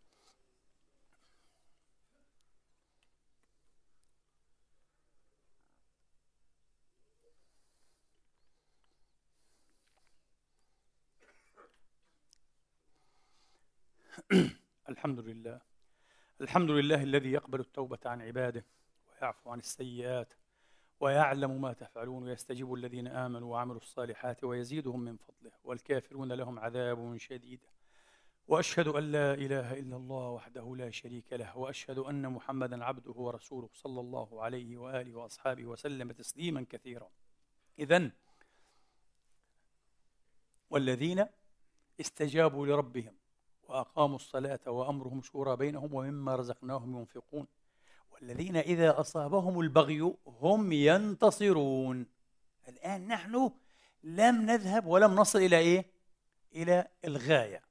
[14.89, 15.61] الحمد لله.
[16.41, 18.65] الحمد لله الذي يقبل التوبة عن عباده
[19.07, 20.33] ويعفو عن السيئات
[20.99, 27.59] ويعلم ما تفعلون ويستجيب الذين آمنوا وعملوا الصالحات ويزيدهم من فضله والكافرون لهم عذاب شديد.
[28.47, 33.69] وأشهد أن لا إله إلا الله وحده لا شريك له وأشهد أن محمدا عبده ورسوله
[33.73, 37.09] صلى الله عليه وآله وأصحابه وسلم تسليما كثيرا.
[37.79, 38.11] إذا
[40.69, 41.25] والذين
[41.99, 43.13] استجابوا لربهم
[43.69, 47.47] وأقاموا الصلاة وأمرهم شورى بينهم ومما رزقناهم ينفقون.
[48.11, 52.05] والذين إذا أصابهم البغي هم ينتصرون.
[52.67, 53.51] الآن نحن
[54.03, 55.85] لم نذهب ولم نصل إلى إيه؟
[56.55, 57.61] إلى الغاية.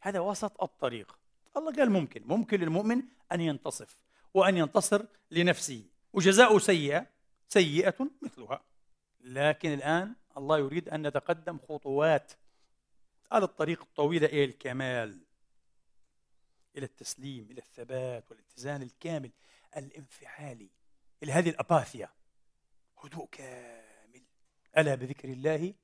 [0.00, 1.18] هذا وسط الطريق.
[1.56, 3.96] الله قال ممكن ممكن للمؤمن أن ينتصف
[4.34, 5.84] وأن ينتصر لنفسه.
[6.12, 7.06] وجزاء سيئة
[7.48, 8.60] سيئة مثلها.
[9.20, 12.32] لكن الآن الله يريد أن نتقدم خطوات
[13.32, 15.20] على الطريق الطويلة إلى الكمال.
[16.76, 19.30] إلى التسليم إلى الثبات والاتزان الكامل
[19.76, 20.70] الانفعالي.
[21.22, 22.08] إلى هذه الأباثيا
[23.04, 24.22] هدوء كامل.
[24.78, 25.74] ألا بذكر الله؟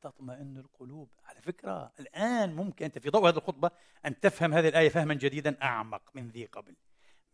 [0.00, 1.08] تطمئن القلوب.
[1.24, 3.70] على فكرة الآن ممكن أنت في ضوء هذه الخطبة
[4.06, 6.76] أن تفهم هذه الآية فهما جديدا أعمق من ذي قبل.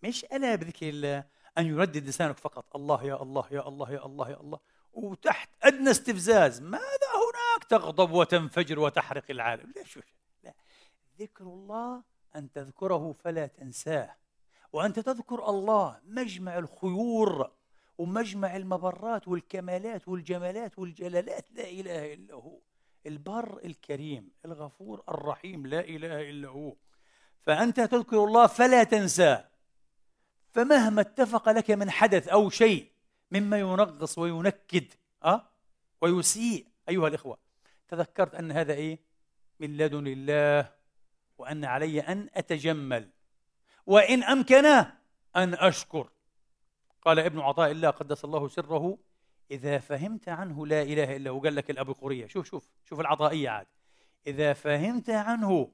[0.02, 1.24] مش ألا بذكر الله
[1.58, 4.60] أن يردد لسانك فقط الله يا الله يا الله يا الله يا الله.
[4.92, 10.00] وتحت أدنى استفزاز ماذا هناك تغضب وتنفجر وتحرق العالم؟ لا شو
[10.42, 10.54] لا.
[11.18, 12.02] ذكر الله
[12.36, 14.16] أن تذكره فلا تنساه
[14.72, 17.50] وأنت تذكر الله مجمع الخيور
[17.98, 22.58] ومجمع المبرات والكمالات والجمالات والجلالات لا إله إلا هو
[23.06, 26.74] البر الكريم الغفور الرحيم لا إله إلا هو
[27.42, 29.48] فأنت تذكر الله فلا تنساه
[30.52, 32.90] فمهما اتفق لك من حدث أو شيء
[33.30, 34.84] مما ينغص وينكد
[35.24, 35.50] أه؟
[36.00, 37.38] ويسيء أيها الإخوة
[37.88, 38.98] تذكرت أن هذا إيه
[39.60, 40.75] من لدن الله
[41.38, 43.10] وأن علي أن أتجمل.
[43.86, 44.64] وإن أمكن
[45.36, 46.10] أن أشكر.
[47.02, 48.98] قال ابن عطاء الله قدس الله سره
[49.50, 51.40] إذا فهمت عنه لا إله إلا هو.
[51.40, 53.66] قال لك الأبو قرية شوف شوف شوف العطائية عاد.
[54.26, 55.72] إذا فهمت عنه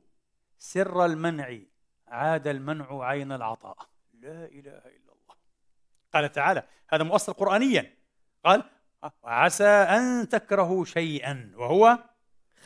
[0.58, 1.58] سر المنع
[2.08, 3.76] عاد المنع عين العطاء.
[4.12, 5.34] لا إله إلا الله.
[6.14, 7.96] قال تعالى هذا مؤصل قرآنيا.
[8.44, 8.64] قال
[9.24, 11.98] عسى أن تكرهوا شيئا وهو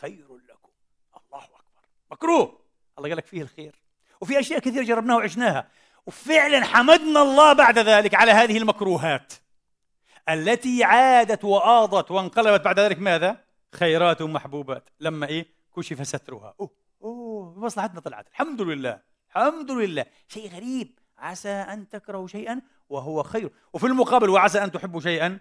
[0.01, 0.71] خير لكم.
[1.17, 1.83] الله أكبر.
[2.11, 2.66] مكروه.
[2.99, 3.75] الله قال لك فيه الخير.
[4.21, 5.69] وفي أشياء كثيرة جربناها وعشناها.
[6.07, 9.33] وفعلا حمدنا الله بعد ذلك على هذه المكروهات
[10.29, 13.45] التي عادت وآضت وانقلبت بعد ذلك ماذا؟
[13.75, 16.55] خيرات ومحبوبات لما إيه؟ كشف سترها.
[16.61, 16.71] أوه
[17.03, 18.29] أوه مصلحتنا طلعت.
[18.29, 20.07] الحمد لله الحمد لله.
[20.29, 20.99] شيء غريب.
[21.19, 23.51] عسى أن تكرهوا شيئا وهو خير.
[23.73, 25.41] وفي المقابل وعسى أن تحبوا شيئا.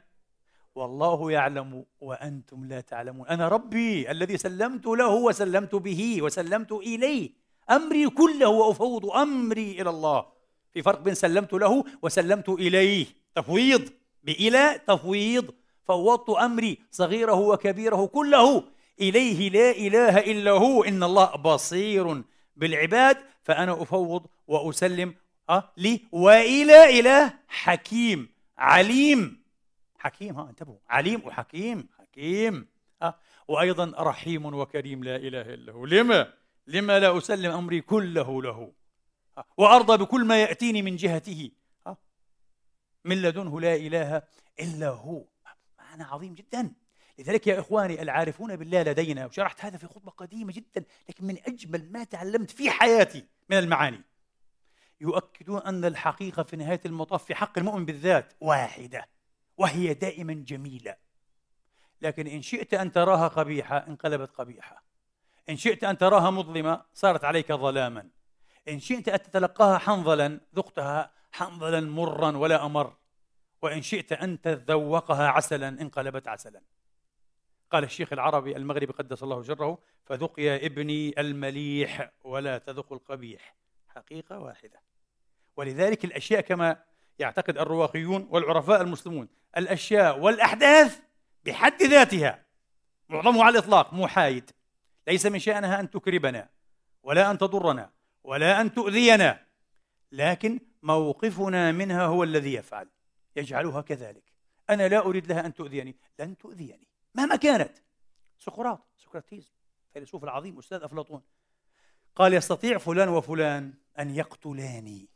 [0.75, 3.27] والله يعلم وأنتم لا تعلمون.
[3.27, 7.44] أنا ربي الذي سلمت له وسلمت به وسلمت إليه.
[7.69, 10.25] أمري كله وأفوض أمري إلى الله.
[10.73, 13.05] في فرق بين سلمت له وسلمت إليه.
[13.35, 13.89] تفويض
[14.23, 15.53] بإلى تفويض.
[15.87, 18.63] فوضت أمري صغيره وكبيره كله.
[19.01, 20.83] إليه لا إله إلا هو.
[20.83, 22.23] إن الله بصير
[22.55, 23.17] بالعباد.
[23.43, 25.15] فأنا أفوض وأسلم
[25.49, 29.43] أه لي وإلى إله حكيم عليم.
[29.97, 30.77] حكيم ها انتبهوا.
[30.89, 32.67] عليم وحكيم حكيم
[33.01, 33.15] أه.
[33.47, 35.85] وأيضا رحيم وكريم لا إله إلا هو.
[35.85, 36.27] لما؟
[36.67, 38.73] لما لا أسلم أمري كله له.
[39.57, 41.51] وأرضى بكل ما يأتيني من جهته.
[43.05, 44.21] من لدنه لا إله
[44.59, 45.25] إلا هو.
[45.79, 46.73] معنى عظيم جدا.
[47.19, 51.91] لذلك يا إخواني العارفون بالله لدينا وشرحت هذا في خطبة قديمة جدا لكن من أجمل
[51.91, 54.03] ما تعلمت في حياتي من المعاني.
[55.01, 59.09] يؤكدون أن الحقيقة في نهاية المطاف في حق المؤمن بالذات واحدة
[59.57, 60.95] وهي دائما جميلة.
[62.01, 64.84] لكن إن شئت أن تراها قبيحة انقلبت قبيحة.
[65.49, 68.09] إن شئت أن تراها مظلمة صارت عليك ظلاما.
[68.67, 72.93] إن شئت أن تتلقاها حنظلا ذقتها حنظلا مرا ولا أمر.
[73.61, 76.61] وإن شئت أن تذوقها عسلا انقلبت عسلا.
[77.71, 83.55] قال الشيخ العربي المغربي قدس الله جره فذق يا ابني المليح ولا تذق القبيح.
[83.95, 84.81] حقيقة واحدة.
[85.57, 86.83] ولذلك الأشياء كما
[87.19, 89.27] يعتقد الرواقيون والعرفاء المسلمون
[89.57, 90.99] الأشياء والأحداث
[91.45, 92.45] بحد ذاتها.
[93.09, 94.51] معظمها على الإطلاق محايد
[95.07, 96.49] ليس من شأنها أن تكربنا
[97.03, 97.91] ولا أن تضرنا
[98.23, 99.45] ولا أن تؤذينا
[100.11, 102.89] لكن موقفنا منها هو الذي يفعل
[103.35, 104.23] يجعلها كذلك.
[104.69, 107.77] أنا لا أريد لها أن تؤذيني لن تؤذيني مهما كانت.
[108.39, 109.53] سقراط سقراطيز
[109.87, 111.21] الفيلسوف العظيم أستاذ أفلاطون
[112.15, 115.09] قال يستطيع فلان وفلان أن يقتلاني.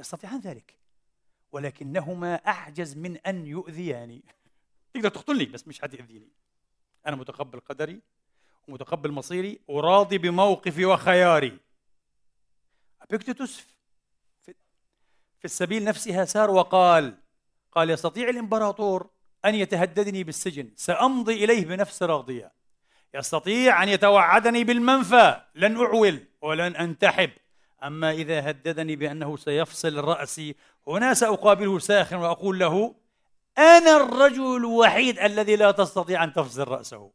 [0.00, 0.78] يستطيعان ذلك.
[1.52, 4.24] ولكنهما أعجز من أن يؤذياني.
[4.94, 6.28] تقدر تقتلني بس مش حتأذيني
[7.06, 8.02] أنا متقبل قدري
[8.68, 11.58] ومتقبل مصيري وراضي بموقفي وخياري.
[13.02, 13.64] أبيكتوس
[15.38, 17.14] في السبيل نفسها سار وقال
[17.72, 19.10] قال يستطيع الإمبراطور
[19.44, 22.52] أن يتهددني بالسجن سأمضي إليه بنفس راضية.
[23.14, 27.30] يستطيع أن يتوعدني بالمنفى لن أعول ولن أنتحب.
[27.84, 30.54] أما إذا هددني بأنه سيفصل رأسي
[30.86, 32.94] هنا سأقابله ساخن وأقول له
[33.58, 37.10] أنا الرجل الوحيد الذي لا تستطيع أن تفصل رأسه.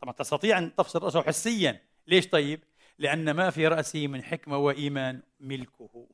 [0.00, 1.80] طبعا تستطيع أن تفصل رأسه حسيا.
[2.06, 2.64] ليش طيب؟
[2.98, 6.08] لأن ما في رأسه من حكمة وإيمان ملكه.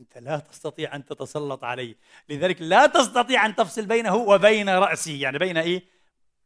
[0.00, 1.96] أنت لا تستطيع أن تتسلط عليه.
[2.28, 5.12] لذلك لا تستطيع أن تفصل بينه وبين رأسه.
[5.12, 5.84] يعني بين إيه؟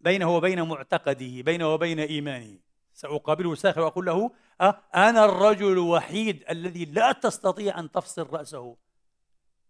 [0.01, 2.59] بينه وبين معتقده بينه وبين إيمانه.
[2.95, 4.31] سأقابله ساخر وأقول له
[4.61, 8.77] أه أنا الرجل الوحيد الذي لا تستطيع أن تفصل رأسه.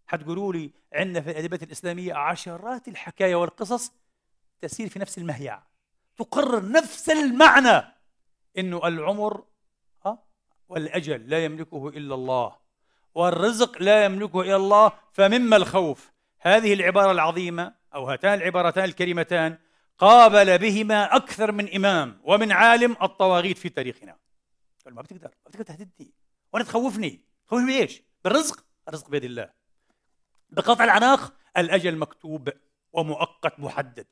[0.06, 3.92] حتقولوا لي عندنا في الأدبيات الإسلامية عشرات الحكاية والقصص
[4.60, 5.62] تسير في نفس المهيع
[6.20, 7.94] تقرر نفس المعنى.
[8.58, 9.44] إنه العمر
[10.06, 10.22] أه
[10.68, 12.56] والأجل لا يملكه إلا الله
[13.14, 16.12] والرزق لا يملكه إلا الله فمما الخوف.
[16.40, 19.58] هذه العبارة العظيمة أو هاتان العبارتان الكريمتان
[19.98, 24.16] قابل بهما أكثر من إمام ومن عالم الطواغيت في تاريخنا.
[24.84, 26.14] قال ما بتقدر ما بتقدر تهددني
[26.52, 27.24] ولا تخوفني.
[27.46, 28.64] تخوفني بإيش؟ بالرزق.
[28.88, 29.50] الرزق بيد الله.
[30.50, 32.52] بقطع العناق الأجل مكتوب
[32.92, 34.06] ومؤقت محدد.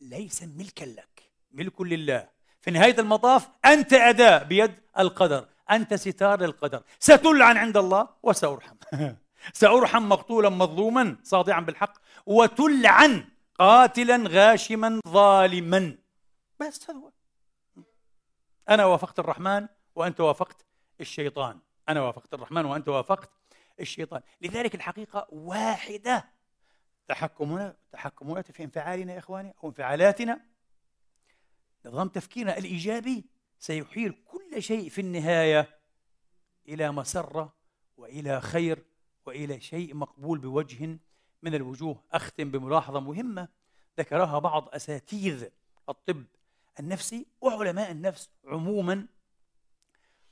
[0.00, 1.17] ليس ملكا لك.
[1.52, 2.28] ملك لله.
[2.60, 5.48] في نهاية المطاف أنت أداة بيد القدر.
[5.70, 6.82] أنت ستار للقدر.
[6.98, 8.76] ستلعن عند الله وسأرحم.
[9.52, 11.92] سأرحم مقتولا مظلوما صادعا بالحق
[12.26, 13.24] وتلعن
[13.58, 15.98] قاتلا غاشما ظالما.
[16.60, 17.10] بس هذا هو.
[18.68, 20.64] أنا وافقت الرحمن وأنت وافقت
[21.00, 21.58] الشيطان.
[21.88, 23.30] أنا وافقت الرحمن وأنت وافقت
[23.80, 24.20] الشيطان.
[24.40, 26.38] لذلك الحقيقة واحدة.
[27.08, 30.40] تحكمنا تحكمنا في انفعالنا يا إخواني أو انفعالاتنا
[31.86, 33.24] نظام تفكيرنا الإيجابي
[33.58, 35.78] سيحيل كل شيء في النهاية
[36.68, 37.54] إلى مسرة
[37.96, 38.84] وإلى خير
[39.26, 40.98] وإلى شيء مقبول بوجه
[41.42, 42.04] من الوجوه.
[42.12, 43.48] أختم بملاحظة مهمة
[43.98, 45.48] ذكرها بعض أساتيذ
[45.88, 46.24] الطب
[46.80, 49.06] النفسي وعلماء النفس عموما.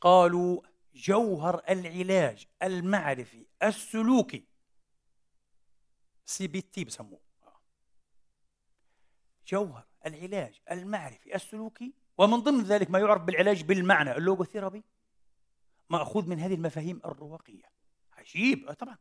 [0.00, 0.60] قالوا
[0.94, 4.44] جوهر العلاج المعرفي السلوكي
[6.24, 7.20] CBT بسموه.
[9.46, 14.84] جوهر العلاج المعرفي السلوكي ومن ضمن ذلك ما يعرف بالعلاج بالمعنى ال logotherapy
[15.90, 17.64] مأخوذ من هذه المفاهيم الرواقية.
[18.12, 18.96] عجيب آه، طبعا.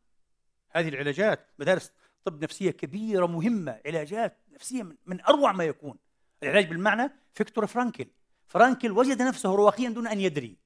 [0.69, 1.91] هذه العلاجات مدارس
[2.23, 5.97] طب نفسية كبيرة مهمة علاجات نفسية من أروع ما يكون.
[6.43, 8.07] العلاج بالمعنى فيكتور فرانكل.
[8.47, 10.57] فرانكل وجد نفسه رواقيا دون أن يدري.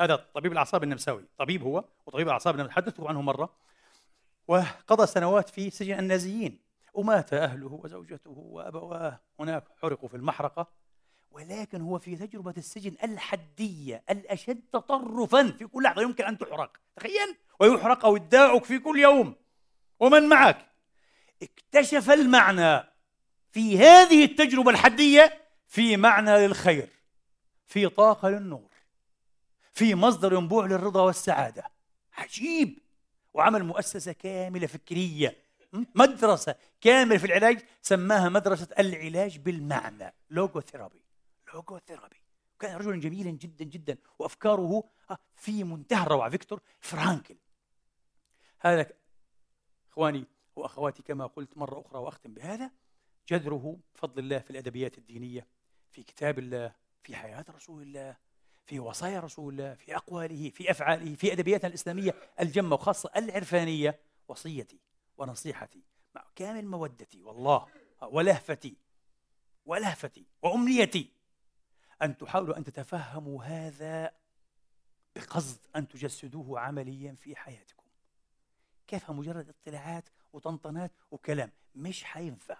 [0.00, 3.54] هذا طبيب الأعصاب النمساوي طبيب هو وطبيب الأعصاب تحدثت عنه مرة
[4.48, 6.58] وقضى سنوات في سجن النازيين.
[6.92, 10.66] ومات أهله وزوجته وابواه هناك حرقوا في المحرقة
[11.30, 16.76] ولكن هو في تجربة السجن الحدية الأشد تطرفا في كل لحظة يمكن أن تحرق.
[16.96, 19.34] تخيل ويحرق أو يداعك في كل يوم.
[20.00, 20.66] ومن معك؟
[21.42, 22.84] اكتشف المعنى
[23.52, 26.88] في هذه التجربة الحدية في معنى للخير
[27.66, 28.70] في طاقة للنور
[29.72, 31.64] في مصدر ينبوع للرضا والسعادة.
[32.12, 32.78] عجيب!
[33.34, 35.41] وعمل مؤسسة كاملة فكرية.
[35.72, 41.02] مدرسة كاملة في العلاج سماها مدرسة العلاج بالمعنى logotherapy
[41.54, 42.22] logotherapy
[42.60, 46.30] كان رجلا جميلا جدا جدا وأفكاره آه، في منتهى الروعة.
[46.30, 47.36] فيكتور فرانكل.
[48.60, 48.86] هذا
[49.90, 50.24] إخواني
[50.56, 52.70] وأخواتي كما قلت مرة أخرى وأختم بهذا
[53.28, 55.46] جذره بفضل الله في الأدبيات الدينية
[55.90, 58.16] في كتاب الله في حياة رسول الله
[58.66, 64.78] في وصايا رسول الله في أقواله في أفعاله في أدبياتنا الإسلامية الجمة وخاصة العرفانية وصيتي.
[65.18, 65.82] ونصيحتي.
[66.14, 67.66] مع كامل مودتي والله
[68.02, 68.76] ولهفتي
[69.66, 71.10] ولهفتي وأمنيتي
[72.02, 74.12] أن تحاولوا أن تتفهموا هذا
[75.16, 77.82] بقصد أن تجسدوه عمليا في حياتكم.
[78.86, 81.52] كيف؟ مجرد اطلاعات وطنطنات وكلام.
[81.74, 82.56] مش حينفع.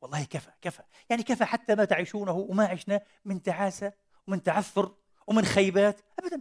[0.00, 0.82] والله كفى كفى.
[1.10, 3.92] يعني كفى حتى ما تعيشونه وما عشناه من تعاسة
[4.26, 4.94] ومن تعثر
[5.26, 6.00] ومن خيبات.
[6.18, 6.40] أبدا.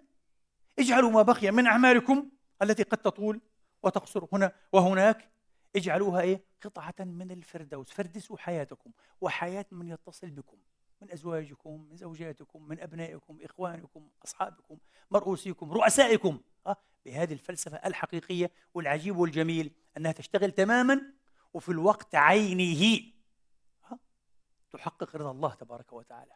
[0.80, 2.30] اجعلوا ما بقي من أعمالكم
[2.62, 3.42] التي قد تطول
[3.84, 5.30] وتقصر هنا وهناك
[5.76, 10.58] اجعلوها إيه قطعة من الفردوس فردسوا حياتكم وحياة من يتصل بكم
[11.02, 14.78] من أزواجكم من زوجاتكم من أبنائكم إخوانكم أصحابكم
[15.12, 16.76] مرؤوسيكم رؤسائكم أه؟
[17.06, 21.02] بهذه الفلسفة الحقيقية والعجيب والجميل أنها تشتغل تماما
[21.54, 23.04] وفي الوقت عينه
[23.92, 24.00] أه؟
[24.72, 26.34] تحقق رضا الله تبارك وتعالى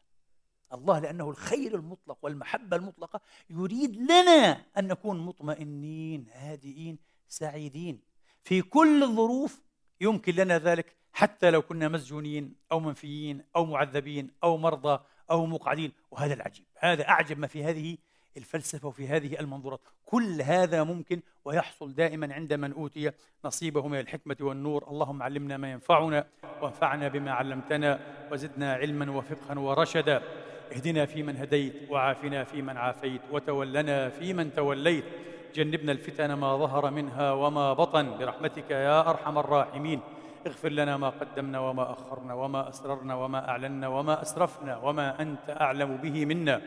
[0.73, 6.99] الله لأنه الخير المطلق والمحبة المطلقة يريد لنا أن نكون مطمئنين هادئين
[7.33, 7.99] سعيدين.
[8.43, 9.61] في كل الظروف
[10.01, 15.91] يمكن لنا ذلك حتى لو كنا مسجونين أو منفيين أو معذبين أو مرضى أو مقعدين.
[16.11, 17.97] وهذا العجيب هذا أعجب ما في هذه
[18.37, 19.79] الفلسفة وفي هذه المنظورات.
[20.05, 23.11] كل هذا ممكن ويحصل دائما عند من أوتي
[23.45, 24.87] نصيبه من الحكمة والنور.
[24.87, 26.27] اللهم علمنا ما ينفعنا
[26.61, 27.99] وانفعنا بما علمتنا
[28.31, 30.23] وزدنا علما وفقها ورشدا.
[30.71, 35.05] اهدنا فيمن هديت وعافنا فيمن عافيت وتولنا فيمن توليت.
[35.53, 38.17] جنبنا الفتن ما ظهر منها وما بطن.
[38.17, 39.99] برحمتك يا أرحم الراحمين.
[40.47, 45.97] اغفر لنا ما قدمنا وما أخرنا وما أسررنا وما أعلنا وما أسرفنا وما أنت أعلم
[45.97, 46.61] به منا.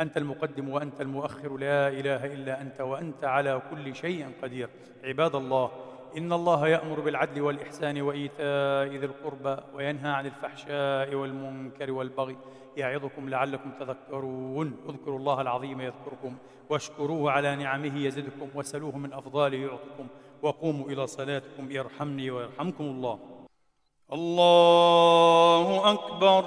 [0.00, 1.56] أنت المقدم وأنت المؤخر.
[1.56, 4.68] لا إله إلا أنت وأنت على كل شيء قدير.
[5.04, 5.70] عباد الله
[6.18, 12.36] إن الله يأمر بالعدل والإحسان وإيتاء ذي القربى وينهى عن الفحشاء والمنكر والبغي.
[12.80, 14.68] يعظكم لعلكم تذكرون.
[14.88, 16.36] اذكروا الله العظيم يذكركم
[16.70, 20.06] واشكروه على نعمه يزدكم وسلوه من أفضاله يعطكم
[20.42, 23.18] وقوموا إلى صلاتكم يرحمني ويرحمكم الله.
[24.12, 26.44] الله أكبر.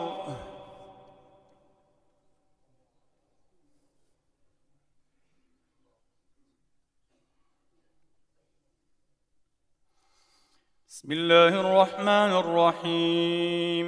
[10.88, 13.88] بسم الله الرحمن الرحيم.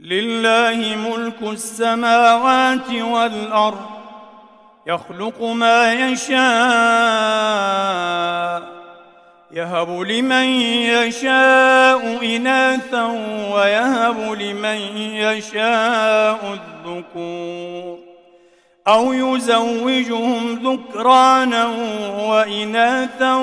[0.00, 3.86] لله ملك السماوات والأرض
[4.86, 6.40] يخلق ما يشاء
[9.52, 10.44] يهب لمن
[10.94, 13.04] يشاء إناثا
[13.52, 17.98] ويهب لمن يشاء الذكور
[18.88, 21.66] أو يزوجهم ذكرانا
[22.18, 23.34] وإناثا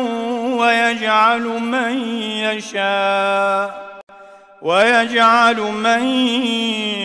[0.57, 3.86] ويجعل من يشاء.
[4.61, 6.03] ويجعل من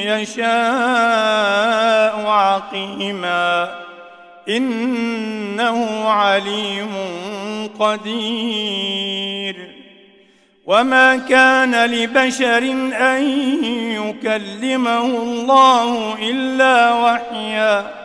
[0.06, 0.52] يشاء
[2.26, 3.74] عقيما
[4.48, 6.90] إنه عليم
[7.78, 9.72] قدير
[10.66, 12.62] وما كان لبشر
[13.00, 13.22] أن
[13.92, 18.02] يكلمه الله إلا وحيا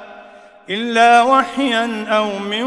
[0.69, 2.63] إلا وحيا أو من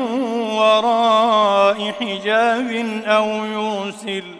[0.53, 4.40] وراء حجاب أو يرسل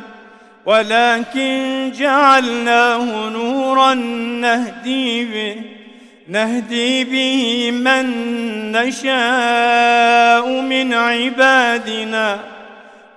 [0.65, 5.55] ولكن جعلناه نورا نهدي به
[6.27, 8.05] نهدي به من
[8.71, 12.39] نشاء من عبادنا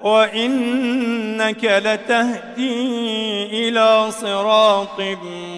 [0.01, 2.89] وإنك لتهدي
[3.69, 5.01] إلى صراط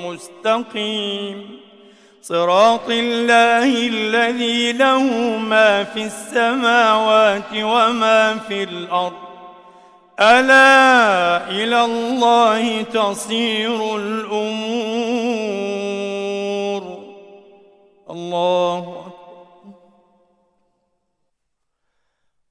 [0.05, 1.59] مستقيم.
[2.23, 5.03] صراط الله الذي له
[5.39, 9.26] ما في السماوات وما في الأرض.
[10.21, 14.47] ألا إلى الله تصير الأمور.
[18.11, 19.13] الله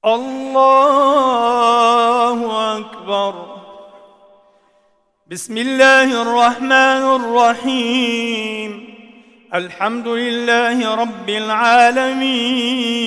[0.04, 2.38] الله
[2.78, 3.34] أكبر.
[5.30, 8.96] بسم الله الرحمن الرحيم.
[9.54, 13.06] الحمد لله رب العالمين.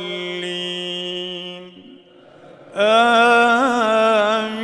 [2.73, 4.61] آمين.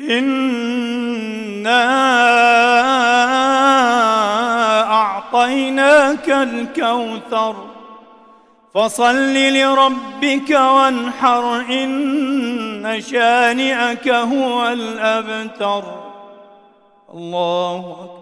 [0.00, 1.82] إنا
[4.92, 7.81] أعطيناك الكوثر
[8.74, 15.84] فصل لربك وانحر إن شانئك هو الأبتر.
[17.14, 18.21] الله أكبر.